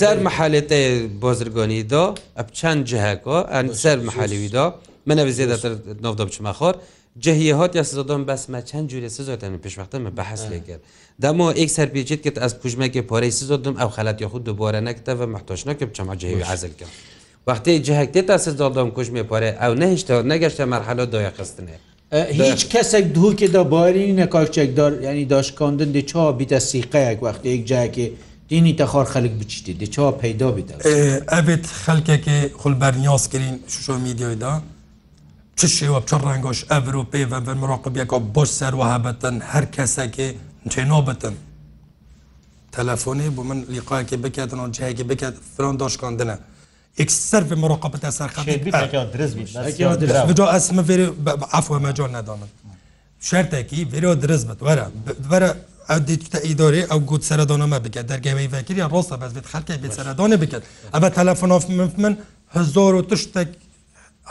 سەر 0.00 0.16
مححالێتێ 0.26 0.82
بۆزرگۆنیدا 1.22 2.04
ئەپ 2.38 2.48
چەند 2.58 2.80
جهەکۆ 2.90 3.38
ئەن 3.54 3.66
سەر 3.82 3.98
مححالیویدا 4.08 4.64
منە 5.08 5.22
زیێدەتر 5.38 5.72
نۆدا 6.04 6.24
بچمەخۆر 6.28 6.74
جهیهات 7.24 7.72
یا 7.78 7.82
سزادان 7.90 8.20
بس 8.28 8.42
ما 8.52 8.60
چند 8.70 8.84
جوری 8.92 9.08
سزادم 9.16 9.52
پیشوقت 9.64 9.92
من 10.04 10.10
بحث 10.20 10.42
لیکر 10.52 10.78
دما 11.22 11.46
یک 11.62 11.70
سر 11.76 11.86
پیچید 11.94 12.20
که 12.24 12.30
از 12.46 12.52
پوشمه 12.60 12.88
که 12.94 13.02
پاره 13.10 13.30
سزادم 13.38 13.74
او 13.82 13.88
خلط 13.96 14.18
یا 14.22 14.28
خود 14.28 14.44
دوباره 14.44 14.80
نکته 14.88 15.14
و 15.14 15.22
محتاج 15.26 15.60
نکب 15.68 15.92
چما 15.92 16.16
جهی 16.16 16.42
عزل 16.52 16.72
کم 16.80 16.90
وقتی 17.46 17.78
جهکتی 17.86 18.22
تا 18.28 18.38
سزادم 18.38 18.90
کشمه 18.96 19.22
پاره 19.30 19.50
او 19.64 19.74
نهشته 19.74 20.14
نگشته 20.32 20.64
مرحله 20.74 21.06
دایقستنه 21.14 21.76
هیچ 22.14 22.60
کەسێک 22.72 23.04
دووکێ 23.16 23.48
دەبارینە 23.56 24.26
کارچێکدار 24.34 24.92
ینی 25.08 25.24
داشکاندن 25.34 25.90
دی 25.96 26.02
چا 26.10 26.22
بیتە 26.38 26.58
سیقەیەک 26.70 27.18
وقتی 27.26 27.48
یک 27.54 27.62
جاکی 27.70 28.06
دینی 28.50 28.74
تەخار 28.80 29.06
خەلک 29.14 29.32
بچیتی 29.40 29.72
دی 29.80 29.86
چا 29.94 30.10
پیدا 30.22 30.48
بیت 30.56 30.68
ئەبێت 31.34 31.64
خەلکێکی 31.84 32.38
خولبەرنیازکردین 32.60 33.56
شو 33.84 33.94
میدیۆیدا 34.06 34.52
چ 35.58 35.60
شێوە 35.76 35.98
بچە 36.04 36.14
ڕنگۆش 36.26 36.58
ئەڤروپی 36.70 37.24
بە 37.30 37.38
بن 37.46 37.56
مراقبیەکە 37.62 38.18
بۆش 38.34 38.50
سەروەهابەتن 38.60 39.36
هەر 39.52 39.64
کەسێکی 39.76 40.28
تێنۆبتن 40.72 41.34
تەلەفۆنی 42.76 43.28
بۆ 43.36 43.42
من 43.48 43.58
لیقاەکی 43.74 44.16
بکاتن 44.24 44.58
و 44.60 44.68
جایەکی 44.76 45.04
بکات 45.10 45.34
فرۆن 45.54 45.76
داشکاندنە 45.82 46.36
اكسر 47.00 47.44
في 47.44 47.54
مراقبه 47.54 48.08
اثر 48.08 48.28
خطير 48.28 48.70
اسم 50.40 50.82
فيري 50.82 51.14
عفوا 51.52 51.78
ما 51.78 51.90
جون 51.90 52.08
ندامن 52.20 52.46
شرطكي 53.20 53.84
فيري 53.86 54.14
درز 54.14 54.42
بت 54.44 54.62
ورا 54.62 54.90
ورا 55.30 55.50
دیتە 55.90 56.36
ئیدۆری 56.44 56.82
ئەو 56.90 56.96
گوت 57.10 57.22
سەردانەمە 57.28 57.78
بکات 57.84 58.06
دەرگەوەی 58.10 58.52
ڤکری 58.54 58.82
ڕۆستە 58.94 59.14
بەس 59.20 59.32
بێت 59.36 59.46
خەکە 59.52 59.74
بێت 59.82 59.92
سەردانە 59.98 60.36
بکات 60.42 60.62
ئەمە 60.94 61.08
تەلەفۆنۆف 61.18 61.64
من 61.98 62.16
هزار 62.52 62.94
و 62.94 63.02
تشتێک 63.02 63.48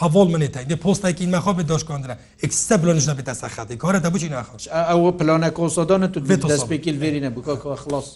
ئەڤۆڵ 0.01 0.27
منێتای 0.33 0.65
دە 0.71 0.75
پۆستایکی 0.85 1.27
مەخۆ 1.35 1.53
بە 1.57 1.63
دۆشکۆندرا 1.71 2.15
ئکسسە 2.43 2.75
بلۆنشە 2.81 3.13
بێتە 3.17 3.33
سەخاتی 3.41 3.77
کارەتە 3.83 4.09
بچی 4.15 4.29
ناخۆش 4.35 4.63
ئەوە 4.89 5.09
پلانە 5.19 5.49
کۆسەدانە 5.57 6.07
تو 6.13 6.19
بێت 6.29 6.43
دەستپێکیل 6.51 6.95
وێری 7.01 7.21
نەبووکەوە 7.25 7.75
خلاص 7.83 8.07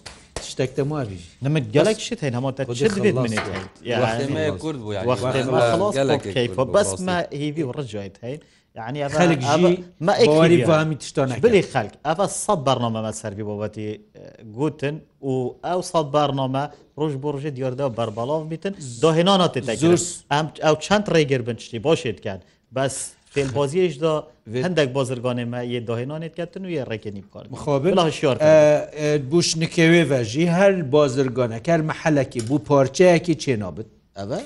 شتێک 0.50 0.72
دەماری 0.78 1.20
نمت 1.46 1.66
گەلێک 1.76 2.00
شت 2.08 2.20
هەین 2.24 2.34
هەمە 2.38 2.52
کورد 4.62 4.80
بوو 4.82 6.74
بەسمە 6.76 7.16
هیوی 7.42 7.64
و 7.64 7.72
ڕژیت 7.78 8.16
هەین 8.24 8.40
يعني 8.78 9.10
خلق 9.10 9.56
جي 9.58 9.84
ما 10.02 10.24
بواري 10.26 10.66
فهمي 10.66 10.96
تشتون 10.96 11.34
بلي 11.40 11.62
خلق 11.62 11.92
افا 12.06 12.26
صد 12.26 12.58
برنامه 12.64 13.02
ما 13.02 13.12
سربي 13.12 13.44
بابتي 13.44 14.02
جوتن 14.44 15.00
و 15.22 15.52
او 15.66 15.82
صد 15.82 16.06
برنامه 16.06 16.70
روج 16.98 17.14
برج 17.14 17.48
دياردا 17.50 17.88
بربلاف 17.88 18.44
بيتن 18.44 18.74
دهنانات 19.02 19.58
تتكر 19.58 20.02
ام 20.32 20.48
او 20.64 20.76
چند 20.76 21.10
ريگر 21.10 21.42
بنشتي 21.42 21.80
باشید 21.80 22.20
كان 22.20 22.40
بس 22.72 23.10
فیل 23.30 23.48
بازیش 23.48 23.96
دا 23.98 24.28
هندک 24.48 24.88
بازرگان 24.94 25.46
ما 25.46 25.64
یه 25.64 25.80
داهنانت 25.80 26.36
کردن 26.36 26.66
و 26.66 26.70
یه 26.70 26.84
رکنی 26.84 27.22
بکار 27.22 27.48
مخابر 27.52 27.94
بوش 29.30 29.58
نکوه 29.58 30.06
وجی 30.12 30.46
هر 30.48 30.82
بازرگانه 30.82 31.62
هر 31.68 31.82
محلکی 31.82 32.40
بو 32.42 32.58
پارچه 32.70 33.02
اکی 33.16 33.36
چه 33.36 33.50
نابد 33.56 33.86
اول 34.18 34.42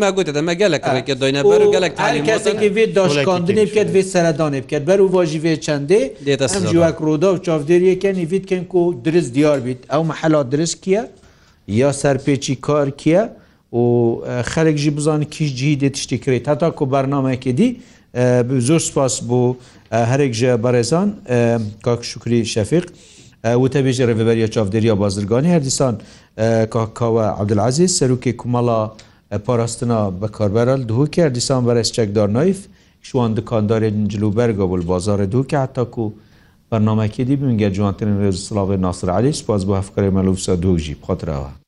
ماگوتە 0.00 0.38
مە 0.48 0.54
گەلێکێک 0.60 1.10
دوینە 1.20 1.42
بەر 1.50 1.62
گەلک 1.74 1.92
کەسێکی 2.30 2.68
وێ 2.76 2.84
داشکاندنی 3.00 3.64
بکرد 3.70 3.90
وێ 3.94 4.02
سەردانێ 4.12 4.60
بکرد 4.64 4.84
بەر 4.90 5.00
و 5.04 5.06
واژی 5.14 5.38
وێ 5.44 5.54
چەندێ 5.66 6.00
دێتە 6.26 6.58
جووەک 6.72 6.96
ڕوودا 7.04 7.30
و 7.34 7.38
چاودێریەکەنی 7.46 8.24
ویتکەن 8.32 8.62
و 8.80 8.82
درست 9.06 9.30
دیار 9.36 9.58
بیت 9.66 9.80
ئەو 9.92 10.02
مەحەلا 10.10 10.40
درست 10.52 10.76
کیە 10.84 11.02
یا 11.80 11.90
سەرپێکی 12.02 12.54
کار 12.66 12.88
کیە 13.00 13.22
و 13.80 13.82
خەرێکژی 14.52 14.90
بزان 14.98 15.20
کیش 15.34 15.50
جی 15.58 15.72
دێ 15.82 15.88
تشتی 15.96 16.18
کرێت 16.24 16.44
هەتا 16.50 16.68
کو 16.78 16.84
بەرنمەیەکی 16.94 17.52
دی 17.60 17.68
زۆر 18.68 18.80
سپاس 18.88 19.14
بۆ 19.28 19.40
هەرێک 20.12 20.32
ژە 20.40 20.50
بەڕێزان 20.64 21.08
کاک 21.86 22.00
شکری 22.10 22.40
شەفیق. 22.54 22.86
وتەبێژە 23.64 24.04
ڕێبەریە 24.10 24.48
چاودێریا 24.54 24.94
بازرگانی 25.02 25.48
هەردیسان 25.54 25.94
کاکاوە 26.74 27.24
عبدلعزیز 27.40 27.92
سەرروکی 27.98 28.32
کومەڵە 28.42 28.80
parastina 29.36 30.10
bekarberal 30.22 30.88
duhu 30.88 31.06
ker 31.06 31.34
dîsan 31.34 31.66
beres 31.66 31.92
çekdar 31.92 32.32
nayf 32.32 32.66
şu 33.02 33.20
an 33.20 33.36
dikandarên 33.36 34.08
cilûberga 34.08 34.68
bul 34.68 34.80
bazarê 34.82 35.32
du 35.32 35.46
ki 35.46 35.58
heta 35.58 35.90
ku 35.90 36.12
bernamekê 36.72 37.26
dî 37.26 37.42
bin 37.42 37.58
gecuantinên 37.58 38.28
rêzilavê 38.28 38.82
Nasir 38.82 39.08
Elî 39.08 39.34
spas 39.34 39.66
bu 39.66 39.72
hefkarê 39.76 40.10
melûsa 40.14 40.62
du 40.62 40.78
jî 40.78 40.96
xatirwa 41.08 41.67